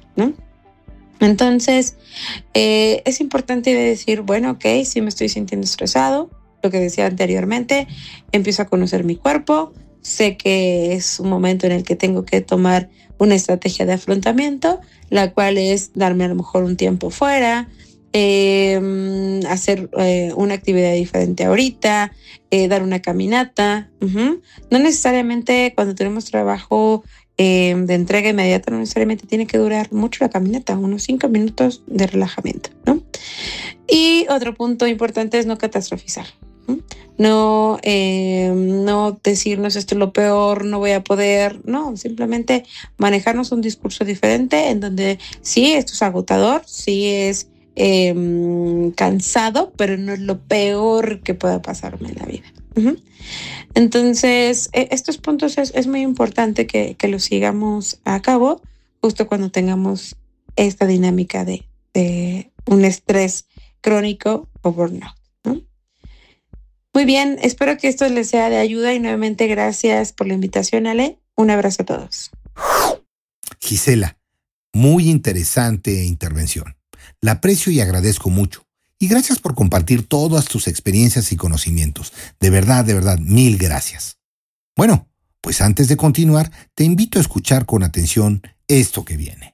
Entonces, 1.20 1.96
eh, 2.54 3.02
es 3.06 3.20
importante 3.20 3.74
decir, 3.76 4.22
bueno, 4.22 4.52
ok, 4.52 4.66
si 4.86 5.02
me 5.02 5.10
estoy 5.10 5.30
sintiendo 5.30 5.66
estresado, 5.66 6.30
lo 6.64 6.72
que 6.72 6.80
decía 6.80 7.06
anteriormente, 7.06 7.88
empiezo 8.32 8.62
a 8.62 8.66
conocer 8.66 9.04
mi 9.04 9.16
cuerpo, 9.16 9.74
sé 10.02 10.38
que 10.38 10.94
es 10.94 11.20
un 11.20 11.30
momento 11.30 11.66
en 11.66 11.74
el 11.74 11.84
que 11.84 11.96
tengo 11.96 12.26
que 12.26 12.42
tomar 12.42 12.90
una 13.18 13.36
estrategia 13.36 13.86
de 13.86 13.94
afrontamiento, 13.94 14.80
la 15.10 15.32
cual 15.34 15.58
es 15.58 15.92
darme 15.94 16.24
a 16.24 16.30
lo 16.30 16.36
mejor 16.36 16.64
un 16.64 16.78
tiempo 16.78 17.10
fuera, 17.10 17.68
em, 18.14 19.46
hacer 19.48 19.90
eh, 19.98 20.32
una 20.36 20.54
actividad 20.54 20.94
diferente 20.94 21.46
ahorita, 21.46 22.12
eh, 22.52 22.68
dar 22.68 22.84
una 22.84 23.02
caminata. 23.02 23.90
No 24.00 24.80
necesariamente 24.80 25.74
cuando 25.76 25.96
tenemos 25.96 26.26
trabajo 26.26 27.04
Em, 27.42 27.86
de 27.86 27.94
entrega 27.94 28.32
inmediata 28.32 28.70
no 28.70 28.80
necesariamente 28.80 29.26
tiene 29.26 29.48
que 29.48 29.58
durar 29.58 29.94
mucho 29.94 30.26
la 30.26 30.30
caminata, 30.30 30.78
unos 30.78 31.04
cinco 31.04 31.30
minutos 31.30 31.84
de 31.88 32.06
relajamiento, 32.06 32.70
¿no? 32.86 33.02
Y 33.88 34.26
otro 34.30 34.54
punto 34.54 34.86
importante 34.88 35.40
es 35.40 35.46
no 35.46 35.58
catastrofizar. 35.58 36.26
No, 37.18 37.80
eh, 37.82 38.52
no 38.54 39.22
decirnos 39.24 39.78
esto 39.78 39.96
es 39.96 40.00
lo 40.00 40.12
peor, 40.12 40.66
no 40.66 40.80
voy 40.80 40.92
a 40.92 41.02
poder, 41.02 41.62
no, 41.64 41.96
simplemente 41.96 42.66
manejarnos 42.98 43.54
un 43.54 43.62
discurso 43.62 44.04
diferente 44.04 44.70
en 44.70 44.82
donde 44.82 45.18
sí, 45.42 45.72
esto 45.72 45.94
es 45.94 46.02
agotador, 46.02 46.64
sí 46.66 47.08
es 47.08 47.48
em, 47.82 48.92
cansado, 48.92 49.72
pero 49.78 49.98
no 49.98 50.12
es 50.12 50.20
lo 50.20 50.38
peor 50.42 51.22
que 51.22 51.34
pueda 51.34 51.62
pasarme 51.62 52.10
en 52.10 52.16
la 52.16 52.26
vida. 52.26 52.44
Entonces, 53.74 54.70
e, 54.74 54.90
estos 54.92 55.18
puntos 55.18 55.58
es, 55.58 55.88
muy 55.88 56.02
importante 56.02 56.68
que, 56.68 56.98
los 57.08 57.24
sigamos 57.24 58.02
a 58.04 58.22
cabo 58.22 58.62
justo 59.02 59.28
cuando 59.28 59.50
tengamos 59.50 60.18
esta 60.58 60.86
dinámica 60.86 61.46
de, 61.46 61.64
de 61.94 62.52
un 62.66 62.84
estrés 62.84 63.46
crónico 63.80 64.50
o 64.62 64.74
burnout. 64.74 65.16
Muy 66.94 67.06
bien, 67.06 67.38
espero 67.42 67.78
que 67.78 67.88
esto 67.88 68.10
les 68.10 68.28
sea 68.28 68.50
de 68.50 68.58
ayuda 68.58 68.94
y 68.94 69.00
nuevamente 69.00 69.48
gracias 69.48 70.12
por 70.12 70.28
la 70.28 70.34
invitación, 70.34 70.86
Ale. 70.86 71.18
Un 71.36 71.50
abrazo 71.50 71.84
a 71.84 71.86
todos. 71.86 72.32
Gisela, 73.62 74.18
muy 74.74 75.10
interesante 75.10 76.04
intervención. 76.04 76.79
La 77.22 77.34
aprecio 77.34 77.72
y 77.72 77.82
agradezco 77.82 78.30
mucho. 78.30 78.66
Y 79.00 79.08
gracias 79.08 79.40
por 79.40 79.56
compartir 79.56 80.08
todas 80.08 80.46
tus 80.46 80.68
experiencias 80.68 81.32
y 81.32 81.38
conocimientos. 81.38 82.12
De 82.40 82.50
verdad, 82.50 82.84
de 82.84 82.94
verdad, 82.94 83.18
mil 83.20 83.58
gracias. 83.58 84.18
Bueno, 84.76 85.08
pues 85.42 85.62
antes 85.62 85.88
de 85.88 85.98
continuar, 85.98 86.52
te 86.76 86.84
invito 86.84 87.18
a 87.18 87.22
escuchar 87.22 87.66
con 87.66 87.84
atención 87.84 88.42
esto 88.68 89.06
que 89.06 89.18
viene. 89.18 89.54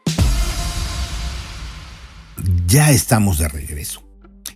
ya 2.67 2.91
estamos 2.91 3.37
de 3.37 3.47
regreso. 3.47 4.03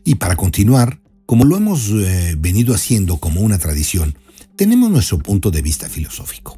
Y 0.03 0.15
para 0.15 0.35
continuar, 0.35 0.99
como 1.25 1.43
lo 1.45 1.57
hemos 1.57 1.89
eh, 1.89 2.35
venido 2.37 2.75
haciendo 2.75 3.17
como 3.17 3.41
una 3.41 3.57
tradición, 3.57 4.17
tenemos 4.55 4.89
nuestro 4.89 5.19
punto 5.19 5.51
de 5.51 5.61
vista 5.61 5.89
filosófico. 5.89 6.57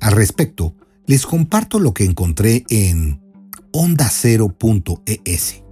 Al 0.00 0.12
respecto, 0.12 0.74
les 1.06 1.26
comparto 1.26 1.78
lo 1.78 1.94
que 1.94 2.04
encontré 2.04 2.64
en 2.68 3.20
ondacero.es. 3.72 5.62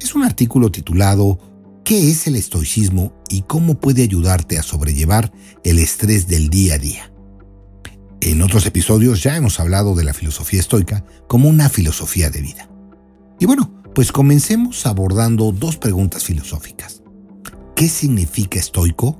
Es 0.00 0.14
un 0.14 0.24
artículo 0.24 0.70
titulado 0.70 1.38
¿Qué 1.84 2.10
es 2.10 2.26
el 2.26 2.36
estoicismo 2.36 3.12
y 3.28 3.42
cómo 3.42 3.80
puede 3.80 4.02
ayudarte 4.02 4.58
a 4.58 4.62
sobrellevar 4.62 5.32
el 5.64 5.78
estrés 5.78 6.28
del 6.28 6.48
día 6.48 6.74
a 6.74 6.78
día? 6.78 7.12
En 8.20 8.42
otros 8.42 8.66
episodios 8.66 9.22
ya 9.22 9.36
hemos 9.36 9.58
hablado 9.58 9.94
de 9.94 10.04
la 10.04 10.14
filosofía 10.14 10.60
estoica 10.60 11.04
como 11.26 11.48
una 11.48 11.68
filosofía 11.68 12.30
de 12.30 12.42
vida. 12.42 12.68
Y 13.38 13.46
bueno, 13.46 13.79
pues 13.94 14.12
comencemos 14.12 14.86
abordando 14.86 15.52
dos 15.52 15.76
preguntas 15.76 16.24
filosóficas. 16.24 17.02
¿Qué 17.74 17.88
significa 17.88 18.58
estoico? 18.58 19.18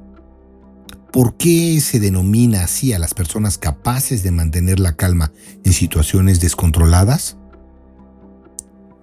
¿Por 1.13 1.37
qué 1.37 1.81
se 1.81 1.99
denomina 1.99 2.63
así 2.63 2.93
a 2.93 2.99
las 2.99 3.15
personas 3.15 3.59
capaces 3.59 4.23
de 4.23 4.31
mantener 4.31 4.79
la 4.79 4.97
calma 4.97 5.33
en 5.65 5.73
situaciones 5.73 6.41
descontroladas? 6.41 7.37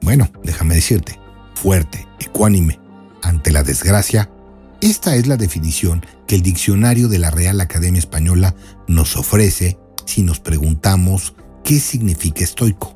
Bueno, 0.01 0.29
déjame 0.43 0.75
decirte, 0.75 1.19
fuerte, 1.55 2.07
ecuánime, 2.19 2.79
ante 3.21 3.51
la 3.51 3.63
desgracia, 3.63 4.29
esta 4.79 5.15
es 5.15 5.27
la 5.27 5.37
definición 5.37 6.05
que 6.27 6.35
el 6.35 6.43
diccionario 6.43 7.07
de 7.09 7.19
la 7.19 7.31
Real 7.31 7.59
Academia 7.59 7.99
Española 7.99 8.55
nos 8.87 9.17
ofrece 9.17 9.77
si 10.05 10.23
nos 10.23 10.39
preguntamos 10.39 11.35
qué 11.63 11.79
significa 11.79 12.43
estoico. 12.43 12.95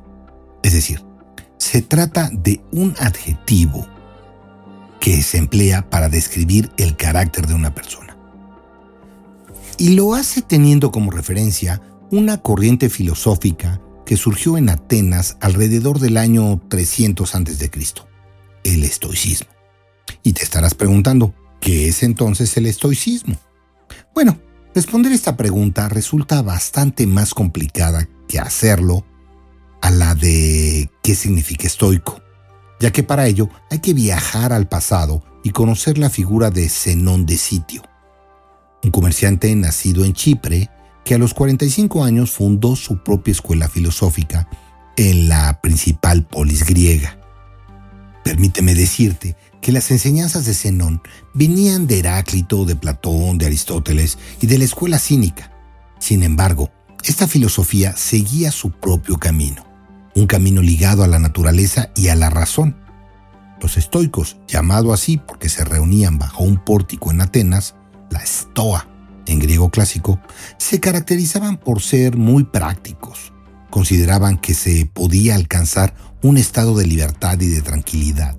Es 0.62 0.72
decir, 0.72 1.04
se 1.62 1.80
trata 1.80 2.28
de 2.32 2.60
un 2.72 2.92
adjetivo 2.98 3.86
que 4.98 5.22
se 5.22 5.38
emplea 5.38 5.88
para 5.88 6.08
describir 6.08 6.72
el 6.76 6.96
carácter 6.96 7.46
de 7.46 7.54
una 7.54 7.72
persona. 7.72 8.16
Y 9.78 9.90
lo 9.90 10.14
hace 10.14 10.42
teniendo 10.42 10.90
como 10.90 11.12
referencia 11.12 11.80
una 12.10 12.42
corriente 12.42 12.90
filosófica 12.90 13.80
que 14.04 14.16
surgió 14.16 14.58
en 14.58 14.70
Atenas 14.70 15.36
alrededor 15.40 16.00
del 16.00 16.16
año 16.16 16.60
300 16.68 17.32
a.C., 17.32 17.70
el 18.64 18.82
estoicismo. 18.82 19.46
Y 20.24 20.32
te 20.32 20.42
estarás 20.42 20.74
preguntando, 20.74 21.32
¿qué 21.60 21.86
es 21.86 22.02
entonces 22.02 22.56
el 22.56 22.66
estoicismo? 22.66 23.36
Bueno, 24.12 24.36
responder 24.74 25.12
esta 25.12 25.36
pregunta 25.36 25.88
resulta 25.88 26.42
bastante 26.42 27.06
más 27.06 27.34
complicada 27.34 28.08
que 28.26 28.40
hacerlo 28.40 29.06
a 29.80 29.90
la 29.92 30.16
de 30.16 30.90
qué 31.02 31.14
significa 31.14 31.66
estoico, 31.66 32.22
ya 32.80 32.92
que 32.92 33.02
para 33.02 33.26
ello 33.26 33.48
hay 33.70 33.80
que 33.80 33.92
viajar 33.92 34.52
al 34.52 34.68
pasado 34.68 35.22
y 35.42 35.50
conocer 35.50 35.98
la 35.98 36.10
figura 36.10 36.50
de 36.50 36.68
Zenón 36.68 37.26
de 37.26 37.36
Sitio, 37.36 37.82
un 38.82 38.90
comerciante 38.90 39.54
nacido 39.54 40.04
en 40.04 40.12
Chipre 40.12 40.70
que 41.04 41.14
a 41.14 41.18
los 41.18 41.34
45 41.34 42.04
años 42.04 42.30
fundó 42.30 42.76
su 42.76 43.02
propia 43.02 43.32
escuela 43.32 43.68
filosófica 43.68 44.48
en 44.96 45.28
la 45.28 45.60
principal 45.60 46.24
polis 46.24 46.64
griega. 46.64 47.18
Permíteme 48.22 48.74
decirte 48.74 49.36
que 49.60 49.72
las 49.72 49.90
enseñanzas 49.90 50.44
de 50.44 50.54
Zenón 50.54 51.02
venían 51.34 51.88
de 51.88 51.98
Heráclito, 51.98 52.64
de 52.64 52.76
Platón, 52.76 53.38
de 53.38 53.46
Aristóteles 53.46 54.18
y 54.40 54.46
de 54.46 54.58
la 54.58 54.64
escuela 54.64 55.00
cínica. 55.00 55.50
Sin 55.98 56.22
embargo, 56.22 56.70
esta 57.02 57.26
filosofía 57.26 57.96
seguía 57.96 58.52
su 58.52 58.70
propio 58.70 59.18
camino 59.18 59.71
un 60.14 60.26
camino 60.26 60.62
ligado 60.62 61.04
a 61.04 61.08
la 61.08 61.18
naturaleza 61.18 61.90
y 61.96 62.08
a 62.08 62.16
la 62.16 62.30
razón. 62.30 62.76
Los 63.60 63.76
estoicos, 63.76 64.38
llamado 64.48 64.92
así 64.92 65.18
porque 65.18 65.48
se 65.48 65.64
reunían 65.64 66.18
bajo 66.18 66.44
un 66.44 66.62
pórtico 66.62 67.10
en 67.10 67.20
Atenas, 67.20 67.74
la 68.10 68.18
estoa 68.18 68.88
en 69.26 69.38
griego 69.38 69.70
clásico, 69.70 70.20
se 70.58 70.80
caracterizaban 70.80 71.56
por 71.56 71.80
ser 71.80 72.16
muy 72.16 72.44
prácticos. 72.44 73.32
Consideraban 73.70 74.36
que 74.38 74.54
se 74.54 74.86
podía 74.86 75.34
alcanzar 75.34 75.94
un 76.22 76.36
estado 76.36 76.76
de 76.76 76.86
libertad 76.86 77.40
y 77.40 77.48
de 77.48 77.62
tranquilidad, 77.62 78.36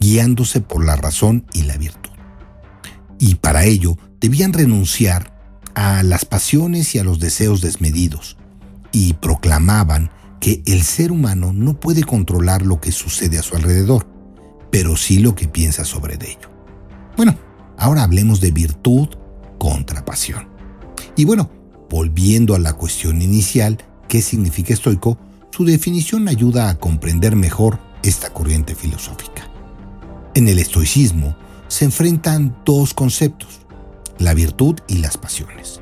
guiándose 0.00 0.60
por 0.60 0.84
la 0.84 0.96
razón 0.96 1.46
y 1.52 1.62
la 1.62 1.76
virtud. 1.76 2.10
Y 3.18 3.36
para 3.36 3.64
ello 3.64 3.96
debían 4.20 4.52
renunciar 4.52 5.32
a 5.74 6.02
las 6.02 6.24
pasiones 6.24 6.94
y 6.94 6.98
a 6.98 7.04
los 7.04 7.18
deseos 7.18 7.60
desmedidos, 7.60 8.36
y 8.92 9.14
proclamaban 9.14 10.10
que 10.44 10.62
el 10.66 10.82
ser 10.82 11.10
humano 11.10 11.54
no 11.54 11.80
puede 11.80 12.02
controlar 12.02 12.66
lo 12.66 12.78
que 12.78 12.92
sucede 12.92 13.38
a 13.38 13.42
su 13.42 13.56
alrededor, 13.56 14.06
pero 14.70 14.94
sí 14.94 15.20
lo 15.20 15.34
que 15.34 15.48
piensa 15.48 15.86
sobre 15.86 16.16
ello. 16.16 16.50
Bueno, 17.16 17.34
ahora 17.78 18.02
hablemos 18.02 18.42
de 18.42 18.50
virtud 18.50 19.08
contra 19.56 20.04
pasión. 20.04 20.46
Y 21.16 21.24
bueno, 21.24 21.50
volviendo 21.88 22.54
a 22.54 22.58
la 22.58 22.74
cuestión 22.74 23.22
inicial, 23.22 23.78
¿qué 24.06 24.20
significa 24.20 24.74
estoico? 24.74 25.16
Su 25.50 25.64
definición 25.64 26.28
ayuda 26.28 26.68
a 26.68 26.78
comprender 26.78 27.36
mejor 27.36 27.78
esta 28.02 28.28
corriente 28.28 28.74
filosófica. 28.74 29.50
En 30.34 30.46
el 30.46 30.58
estoicismo 30.58 31.34
se 31.68 31.86
enfrentan 31.86 32.54
dos 32.66 32.92
conceptos, 32.92 33.60
la 34.18 34.34
virtud 34.34 34.76
y 34.88 34.98
las 34.98 35.16
pasiones. 35.16 35.80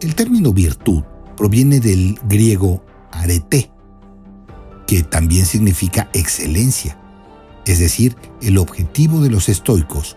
El 0.00 0.16
término 0.16 0.52
virtud 0.52 1.04
proviene 1.36 1.78
del 1.78 2.18
griego 2.24 2.84
arete, 3.12 3.70
que 4.86 5.02
también 5.02 5.46
significa 5.46 6.08
excelencia. 6.12 6.96
Es 7.66 7.80
decir, 7.80 8.16
el 8.40 8.58
objetivo 8.58 9.20
de 9.20 9.30
los 9.30 9.48
estoicos 9.48 10.16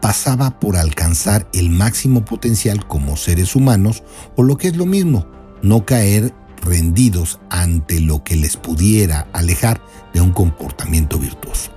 pasaba 0.00 0.60
por 0.60 0.76
alcanzar 0.76 1.48
el 1.52 1.70
máximo 1.70 2.24
potencial 2.24 2.86
como 2.86 3.16
seres 3.16 3.56
humanos 3.56 4.02
o 4.36 4.42
lo 4.42 4.56
que 4.56 4.68
es 4.68 4.76
lo 4.76 4.86
mismo, 4.86 5.26
no 5.62 5.84
caer 5.84 6.34
rendidos 6.62 7.40
ante 7.48 8.00
lo 8.00 8.22
que 8.22 8.36
les 8.36 8.56
pudiera 8.56 9.28
alejar 9.32 9.80
de 10.12 10.20
un 10.20 10.32
comportamiento 10.32 11.18
virtuoso. 11.18 11.70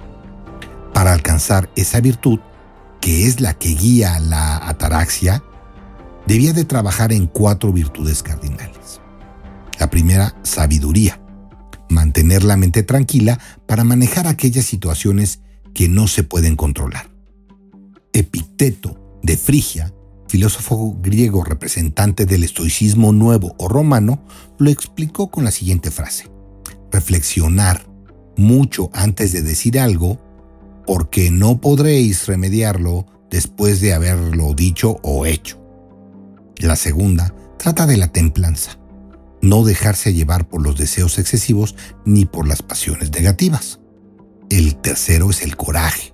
Para 0.94 1.14
alcanzar 1.14 1.70
esa 1.76 2.02
virtud, 2.02 2.40
que 3.00 3.26
es 3.28 3.40
la 3.40 3.54
que 3.54 3.70
guía 3.70 4.20
la 4.20 4.58
ataraxia, 4.68 5.44
debía 6.28 6.54
de 6.54 6.66
trabajar 6.66 7.12
en 7.12 7.28
cuatro 7.28 7.72
virtudes 7.72 8.24
cardinales. 8.24 9.02
La 9.80 9.90
primera, 9.90 10.36
sabiduría 10.44 11.23
mantener 11.94 12.44
la 12.44 12.58
mente 12.58 12.84
tranquila 12.84 13.40
para 13.66 13.84
manejar 13.84 14.28
aquellas 14.28 14.66
situaciones 14.66 15.40
que 15.74 15.88
no 15.88 16.08
se 16.08 16.24
pueden 16.24 16.56
controlar. 16.56 17.10
Epicteto 18.12 19.20
de 19.24 19.38
Frigia, 19.38 19.94
filósofo 20.28 20.98
griego 21.02 21.44
representante 21.44 22.26
del 22.26 22.44
estoicismo 22.44 23.12
nuevo 23.12 23.56
o 23.58 23.68
romano, 23.68 24.26
lo 24.60 24.70
explicó 24.70 25.32
con 25.32 25.44
la 25.44 25.52
siguiente 25.52 25.92
frase. 25.92 26.30
Reflexionar 26.92 27.86
mucho 28.36 28.90
antes 28.94 29.32
de 29.32 29.42
decir 29.42 29.80
algo, 29.80 30.20
porque 30.86 31.32
no 31.32 31.62
podréis 31.62 32.28
remediarlo 32.28 33.06
después 33.30 33.82
de 33.82 33.94
haberlo 33.94 34.54
dicho 34.54 34.98
o 35.02 35.26
hecho. 35.26 35.60
La 36.58 36.76
segunda 36.76 37.34
trata 37.58 37.86
de 37.88 37.98
la 37.98 38.10
templanza, 38.10 38.78
no 39.44 39.64
dejarse 39.66 40.14
llevar 40.14 40.48
por 40.48 40.64
los 40.64 40.78
deseos 40.78 41.20
excesivos 41.20 41.76
ni 42.06 42.26
por 42.26 42.48
las 42.48 42.62
pasiones 42.64 43.12
negativas. 43.12 43.82
El 44.50 44.78
tercero 44.78 45.30
es 45.30 45.42
el 45.42 45.58
coraje, 45.58 46.14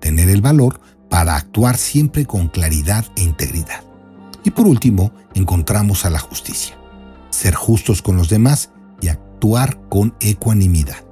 tener 0.00 0.30
el 0.30 0.40
valor 0.40 0.80
para 1.10 1.36
actuar 1.36 1.76
siempre 1.76 2.24
con 2.24 2.48
claridad 2.48 3.04
e 3.14 3.22
integridad. 3.22 3.84
Y 4.42 4.52
por 4.52 4.66
último, 4.66 5.12
encontramos 5.34 6.06
a 6.06 6.10
la 6.10 6.18
justicia, 6.18 6.78
ser 7.28 7.54
justos 7.54 8.00
con 8.00 8.16
los 8.16 8.30
demás 8.30 8.70
y 9.02 9.08
actuar 9.08 9.78
con 9.90 10.16
ecuanimidad. 10.20 11.04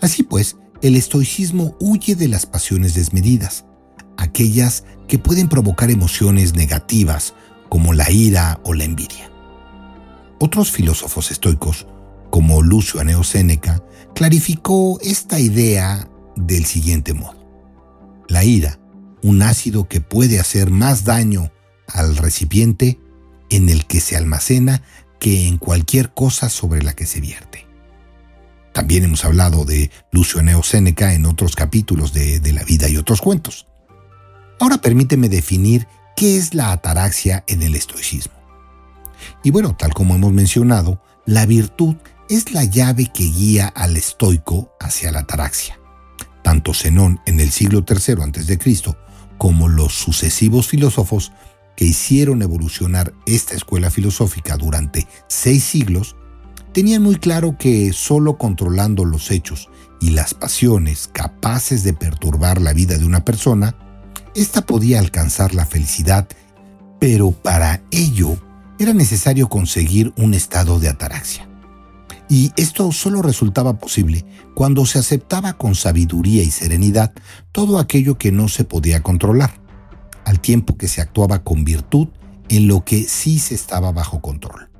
Así 0.00 0.22
pues, 0.22 0.56
el 0.80 0.96
estoicismo 0.96 1.76
huye 1.78 2.14
de 2.14 2.28
las 2.28 2.46
pasiones 2.46 2.94
desmedidas, 2.94 3.66
aquellas 4.16 4.84
que 5.08 5.18
pueden 5.18 5.48
provocar 5.48 5.90
emociones 5.90 6.54
negativas 6.54 7.34
como 7.68 7.92
la 7.92 8.10
ira 8.10 8.60
o 8.64 8.72
la 8.72 8.84
envidia. 8.84 9.29
Otros 10.42 10.72
filósofos 10.72 11.30
estoicos, 11.30 11.86
como 12.30 12.62
Lucio 12.62 12.98
Aneo 12.98 13.22
Séneca, 13.24 13.84
clarificó 14.14 14.98
esta 15.02 15.38
idea 15.38 16.08
del 16.34 16.64
siguiente 16.64 17.12
modo. 17.12 17.46
La 18.26 18.42
ira, 18.42 18.80
un 19.22 19.42
ácido 19.42 19.86
que 19.86 20.00
puede 20.00 20.40
hacer 20.40 20.70
más 20.70 21.04
daño 21.04 21.52
al 21.86 22.16
recipiente 22.16 22.98
en 23.50 23.68
el 23.68 23.84
que 23.84 24.00
se 24.00 24.16
almacena 24.16 24.82
que 25.18 25.46
en 25.46 25.58
cualquier 25.58 26.14
cosa 26.14 26.48
sobre 26.48 26.82
la 26.82 26.94
que 26.94 27.04
se 27.04 27.20
vierte. 27.20 27.66
También 28.72 29.04
hemos 29.04 29.26
hablado 29.26 29.66
de 29.66 29.90
Lucio 30.10 30.40
Aneo 30.40 30.62
Séneca 30.62 31.12
en 31.12 31.26
otros 31.26 31.54
capítulos 31.54 32.14
de, 32.14 32.40
de 32.40 32.52
La 32.54 32.64
vida 32.64 32.88
y 32.88 32.96
otros 32.96 33.20
cuentos. 33.20 33.66
Ahora 34.58 34.78
permíteme 34.78 35.28
definir 35.28 35.86
qué 36.16 36.38
es 36.38 36.54
la 36.54 36.72
ataraxia 36.72 37.44
en 37.46 37.60
el 37.60 37.74
estoicismo. 37.74 38.39
Y 39.42 39.50
bueno, 39.50 39.76
tal 39.76 39.92
como 39.94 40.14
hemos 40.14 40.32
mencionado, 40.32 41.02
la 41.26 41.46
virtud 41.46 41.96
es 42.28 42.52
la 42.52 42.64
llave 42.64 43.10
que 43.12 43.24
guía 43.24 43.66
al 43.68 43.96
estoico 43.96 44.72
hacia 44.80 45.12
la 45.12 45.20
ataraxia. 45.20 45.78
Tanto 46.42 46.74
Zenón 46.74 47.20
en 47.26 47.40
el 47.40 47.50
siglo 47.50 47.84
III 47.86 48.14
a.C. 48.22 48.94
como 49.36 49.68
los 49.68 49.94
sucesivos 49.94 50.68
filósofos 50.68 51.32
que 51.76 51.84
hicieron 51.84 52.42
evolucionar 52.42 53.12
esta 53.26 53.54
escuela 53.54 53.90
filosófica 53.90 54.56
durante 54.56 55.06
seis 55.28 55.64
siglos 55.64 56.16
tenían 56.72 57.02
muy 57.02 57.16
claro 57.16 57.56
que 57.58 57.92
solo 57.92 58.38
controlando 58.38 59.04
los 59.04 59.30
hechos 59.30 59.68
y 60.00 60.10
las 60.10 60.34
pasiones 60.34 61.08
capaces 61.12 61.82
de 61.82 61.92
perturbar 61.92 62.60
la 62.60 62.72
vida 62.72 62.96
de 62.96 63.04
una 63.04 63.24
persona, 63.24 63.74
ésta 64.34 64.62
podía 64.62 64.98
alcanzar 64.98 65.54
la 65.54 65.66
felicidad, 65.66 66.28
pero 66.98 67.32
para 67.32 67.82
ello 67.90 68.36
era 68.80 68.92
necesario 68.92 69.48
conseguir 69.48 70.12
un 70.16 70.34
estado 70.34 70.80
de 70.80 70.88
ataraxia. 70.88 71.48
Y 72.28 72.52
esto 72.56 72.90
solo 72.92 73.22
resultaba 73.22 73.78
posible 73.78 74.24
cuando 74.54 74.86
se 74.86 74.98
aceptaba 74.98 75.52
con 75.54 75.74
sabiduría 75.74 76.42
y 76.42 76.50
serenidad 76.50 77.12
todo 77.52 77.78
aquello 77.78 78.18
que 78.18 78.32
no 78.32 78.48
se 78.48 78.64
podía 78.64 79.02
controlar, 79.02 79.60
al 80.24 80.40
tiempo 80.40 80.76
que 80.76 80.88
se 80.88 81.00
actuaba 81.00 81.44
con 81.44 81.64
virtud 81.64 82.08
en 82.48 82.66
lo 82.66 82.84
que 82.84 83.04
sí 83.04 83.38
se 83.38 83.54
estaba 83.54 83.92
bajo 83.92 84.20
control 84.20 84.70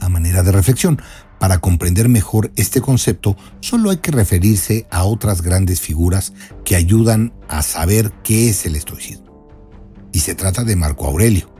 a 0.00 0.08
manera 0.08 0.42
de 0.42 0.52
reflexión. 0.52 1.00
Para 1.38 1.58
comprender 1.58 2.08
mejor 2.08 2.52
este 2.56 2.80
concepto, 2.80 3.36
solo 3.60 3.90
hay 3.90 3.98
que 3.98 4.10
referirse 4.10 4.86
a 4.90 5.04
otras 5.04 5.40
grandes 5.40 5.80
figuras 5.80 6.34
que 6.64 6.76
ayudan 6.76 7.32
a 7.48 7.62
saber 7.62 8.12
qué 8.22 8.50
es 8.50 8.66
el 8.66 8.76
estoicismo. 8.76 9.48
Y 10.12 10.20
se 10.20 10.34
trata 10.34 10.64
de 10.64 10.76
Marco 10.76 11.06
Aurelio, 11.06 11.50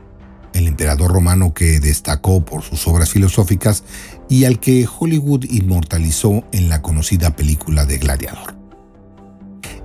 el 0.61 0.67
emperador 0.67 1.11
romano 1.11 1.53
que 1.53 1.79
destacó 1.79 2.45
por 2.45 2.63
sus 2.63 2.87
obras 2.87 3.09
filosóficas 3.09 3.83
y 4.29 4.45
al 4.45 4.59
que 4.59 4.87
Hollywood 4.87 5.45
inmortalizó 5.49 6.43
en 6.51 6.69
la 6.69 6.81
conocida 6.81 7.35
película 7.35 7.85
de 7.85 7.97
Gladiador. 7.97 8.55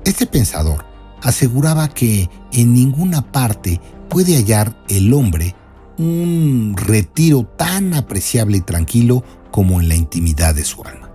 Este 0.05 0.27
pensador 0.27 0.85
aseguraba 1.23 1.89
que 1.89 2.31
en 2.53 2.75
ninguna 2.75 3.33
parte 3.33 3.81
puede 4.09 4.37
hallar 4.37 4.77
el 4.89 5.13
hombre 5.13 5.55
un 5.99 6.75
retiro 6.77 7.45
tan 7.45 7.95
apreciable 7.95 8.59
y 8.59 8.61
tranquilo 8.61 9.25
como 9.51 9.81
en 9.81 9.89
la 9.89 9.97
intimidad 9.97 10.55
de 10.55 10.65
su 10.65 10.83
alma. 10.85 11.11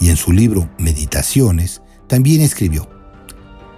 Y 0.00 0.10
en 0.10 0.16
su 0.16 0.32
libro 0.32 0.68
Meditaciones 0.78 1.82
también 2.08 2.42
escribió, 2.42 2.88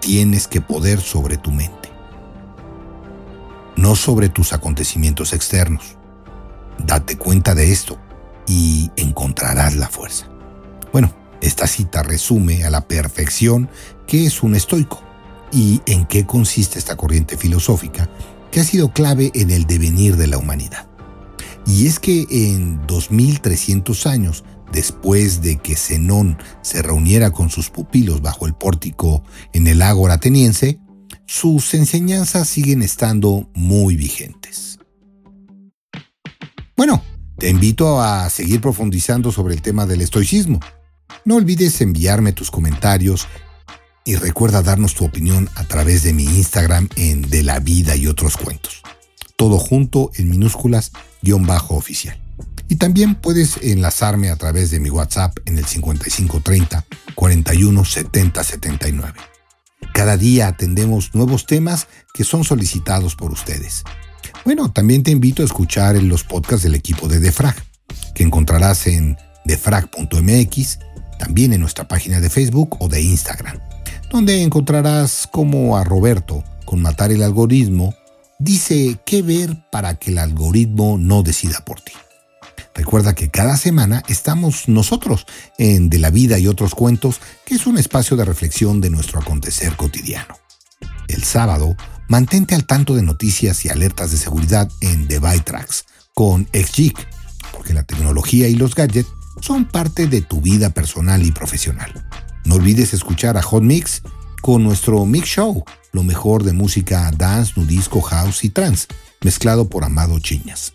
tienes 0.00 0.48
que 0.48 0.60
poder 0.60 1.00
sobre 1.00 1.36
tu 1.36 1.52
mente, 1.52 1.83
no 3.76 3.96
sobre 3.96 4.28
tus 4.28 4.52
acontecimientos 4.52 5.32
externos. 5.32 5.96
Date 6.78 7.16
cuenta 7.16 7.54
de 7.54 7.72
esto 7.72 7.98
y 8.46 8.90
encontrarás 8.96 9.76
la 9.76 9.88
fuerza. 9.88 10.28
Bueno, 10.92 11.12
esta 11.40 11.66
cita 11.66 12.02
resume 12.02 12.64
a 12.64 12.70
la 12.70 12.82
perfección 12.82 13.68
qué 14.06 14.26
es 14.26 14.42
un 14.42 14.54
estoico 14.54 15.02
y 15.52 15.80
en 15.86 16.06
qué 16.06 16.26
consiste 16.26 16.78
esta 16.78 16.96
corriente 16.96 17.36
filosófica 17.36 18.08
que 18.50 18.60
ha 18.60 18.64
sido 18.64 18.92
clave 18.92 19.30
en 19.34 19.50
el 19.50 19.66
devenir 19.66 20.16
de 20.16 20.26
la 20.26 20.38
humanidad. 20.38 20.88
Y 21.66 21.86
es 21.86 21.98
que 21.98 22.26
en 22.30 22.86
2300 22.86 24.06
años, 24.06 24.44
después 24.72 25.40
de 25.40 25.56
que 25.56 25.76
Zenón 25.76 26.38
se 26.62 26.82
reuniera 26.82 27.30
con 27.30 27.50
sus 27.50 27.70
pupilos 27.70 28.20
bajo 28.20 28.46
el 28.46 28.54
pórtico 28.54 29.22
en 29.52 29.66
el 29.66 29.82
ágora 29.82 30.14
ateniense, 30.14 30.78
sus 31.26 31.74
enseñanzas 31.74 32.48
siguen 32.48 32.82
estando 32.82 33.48
muy 33.54 33.96
vigentes. 33.96 34.78
Bueno, 36.76 37.02
te 37.38 37.48
invito 37.48 38.00
a 38.00 38.28
seguir 38.30 38.60
profundizando 38.60 39.32
sobre 39.32 39.54
el 39.54 39.62
tema 39.62 39.86
del 39.86 40.00
estoicismo. 40.00 40.60
No 41.24 41.36
olvides 41.36 41.80
enviarme 41.80 42.32
tus 42.32 42.50
comentarios 42.50 43.26
y 44.04 44.16
recuerda 44.16 44.62
darnos 44.62 44.94
tu 44.94 45.04
opinión 45.04 45.48
a 45.54 45.64
través 45.64 46.02
de 46.02 46.12
mi 46.12 46.24
Instagram 46.24 46.88
en 46.96 47.22
De 47.22 47.42
la 47.42 47.58
Vida 47.60 47.96
y 47.96 48.06
otros 48.06 48.36
cuentos. 48.36 48.82
Todo 49.36 49.58
junto 49.58 50.10
en 50.14 50.30
minúsculas 50.30 50.92
guion 51.22 51.46
bajo 51.46 51.74
oficial. 51.74 52.20
Y 52.68 52.76
también 52.76 53.14
puedes 53.14 53.58
enlazarme 53.62 54.30
a 54.30 54.36
través 54.36 54.70
de 54.70 54.80
mi 54.80 54.90
WhatsApp 54.90 55.36
en 55.46 55.58
el 55.58 55.64
5530 55.64 56.84
41 57.14 57.84
70 57.84 58.44
79. 58.44 59.33
Cada 59.94 60.18
día 60.18 60.48
atendemos 60.48 61.14
nuevos 61.14 61.46
temas 61.46 61.86
que 62.12 62.24
son 62.24 62.44
solicitados 62.44 63.16
por 63.16 63.32
ustedes. 63.32 63.84
Bueno, 64.44 64.70
también 64.70 65.02
te 65.02 65.10
invito 65.10 65.40
a 65.40 65.46
escuchar 65.46 65.94
los 66.02 66.24
podcasts 66.24 66.64
del 66.64 66.74
equipo 66.74 67.08
de 67.08 67.18
Defrag, 67.20 67.56
que 68.14 68.22
encontrarás 68.22 68.86
en 68.86 69.16
defrag.mx, 69.46 70.78
también 71.18 71.54
en 71.54 71.62
nuestra 71.62 71.88
página 71.88 72.20
de 72.20 72.28
Facebook 72.28 72.76
o 72.80 72.88
de 72.88 73.00
Instagram 73.00 73.58
donde 74.14 74.42
encontrarás 74.42 75.28
como 75.28 75.76
a 75.76 75.82
Roberto, 75.82 76.44
con 76.64 76.80
matar 76.80 77.10
el 77.10 77.20
algoritmo, 77.24 77.96
dice 78.38 78.96
qué 79.04 79.22
ver 79.22 79.68
para 79.72 79.96
que 79.96 80.12
el 80.12 80.18
algoritmo 80.18 80.98
no 80.98 81.24
decida 81.24 81.64
por 81.64 81.80
ti. 81.80 81.94
Recuerda 82.74 83.14
que 83.14 83.30
cada 83.30 83.56
semana 83.56 84.02
estamos 84.08 84.68
nosotros 84.68 85.26
en 85.58 85.90
De 85.90 85.98
la 85.98 86.10
Vida 86.10 86.38
y 86.38 86.48
otros 86.48 86.74
cuentos, 86.74 87.20
que 87.44 87.54
es 87.54 87.66
un 87.66 87.78
espacio 87.78 88.16
de 88.16 88.24
reflexión 88.24 88.80
de 88.80 88.90
nuestro 88.90 89.20
acontecer 89.20 89.76
cotidiano. 89.76 90.36
El 91.08 91.22
sábado, 91.24 91.76
mantente 92.08 92.54
al 92.54 92.66
tanto 92.66 92.94
de 92.94 93.02
noticias 93.02 93.64
y 93.64 93.68
alertas 93.68 94.10
de 94.10 94.16
seguridad 94.16 94.70
en 94.80 95.08
The 95.08 95.20
Tracks 95.44 95.84
con 96.14 96.48
XGIC, 96.52 96.96
porque 97.52 97.74
la 97.74 97.84
tecnología 97.84 98.48
y 98.48 98.54
los 98.54 98.74
gadgets 98.74 99.08
son 99.40 99.64
parte 99.66 100.06
de 100.06 100.22
tu 100.22 100.40
vida 100.40 100.70
personal 100.70 101.22
y 101.24 101.32
profesional. 101.32 101.92
No 102.44 102.56
olvides 102.56 102.94
escuchar 102.94 103.36
a 103.36 103.42
Hot 103.42 103.62
Mix 103.62 104.02
con 104.40 104.62
nuestro 104.62 105.04
Mix 105.06 105.26
Show, 105.26 105.64
lo 105.92 106.02
mejor 106.02 106.44
de 106.44 106.52
música 106.52 107.10
dance, 107.16 107.54
nudisco, 107.56 108.00
house 108.02 108.44
y 108.44 108.50
trance, 108.50 108.86
mezclado 109.22 109.68
por 109.68 109.84
Amado 109.84 110.18
Chiñas. 110.18 110.73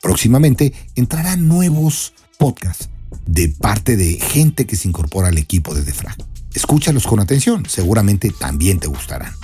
Próximamente 0.00 0.72
entrarán 0.94 1.48
nuevos 1.48 2.14
podcasts 2.38 2.88
de 3.26 3.48
parte 3.48 3.96
de 3.96 4.14
gente 4.14 4.66
que 4.66 4.76
se 4.76 4.88
incorpora 4.88 5.28
al 5.28 5.38
equipo 5.38 5.74
de 5.74 5.82
Defrag. 5.82 6.16
Escúchalos 6.54 7.06
con 7.06 7.20
atención, 7.20 7.66
seguramente 7.68 8.30
también 8.30 8.80
te 8.80 8.86
gustarán. 8.86 9.34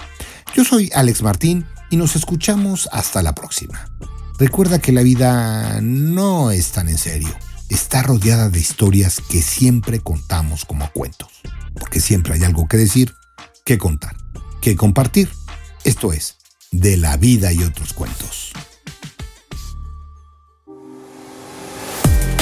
Yo 0.54 0.64
soy 0.64 0.90
Alex 0.94 1.22
Martín 1.22 1.66
y 1.90 1.96
nos 1.96 2.16
escuchamos 2.16 2.88
hasta 2.92 3.22
la 3.22 3.34
próxima. 3.34 3.90
Recuerda 4.38 4.80
que 4.80 4.92
la 4.92 5.02
vida 5.02 5.80
no 5.80 6.50
es 6.50 6.72
tan 6.72 6.88
en 6.88 6.98
serio, 6.98 7.34
está 7.68 8.02
rodeada 8.02 8.48
de 8.48 8.58
historias 8.58 9.20
que 9.20 9.42
siempre 9.42 10.00
contamos 10.00 10.64
como 10.64 10.90
cuentos 10.90 11.28
porque 11.78 12.00
siempre 12.00 12.34
hay 12.34 12.44
algo 12.44 12.68
que 12.68 12.76
decir, 12.76 13.14
que 13.64 13.78
contar, 13.78 14.16
que 14.60 14.76
compartir. 14.76 15.28
Esto 15.84 16.12
es, 16.12 16.36
de 16.70 16.96
la 16.96 17.16
vida 17.16 17.52
y 17.52 17.62
otros 17.62 17.92
cuentos. 17.92 18.52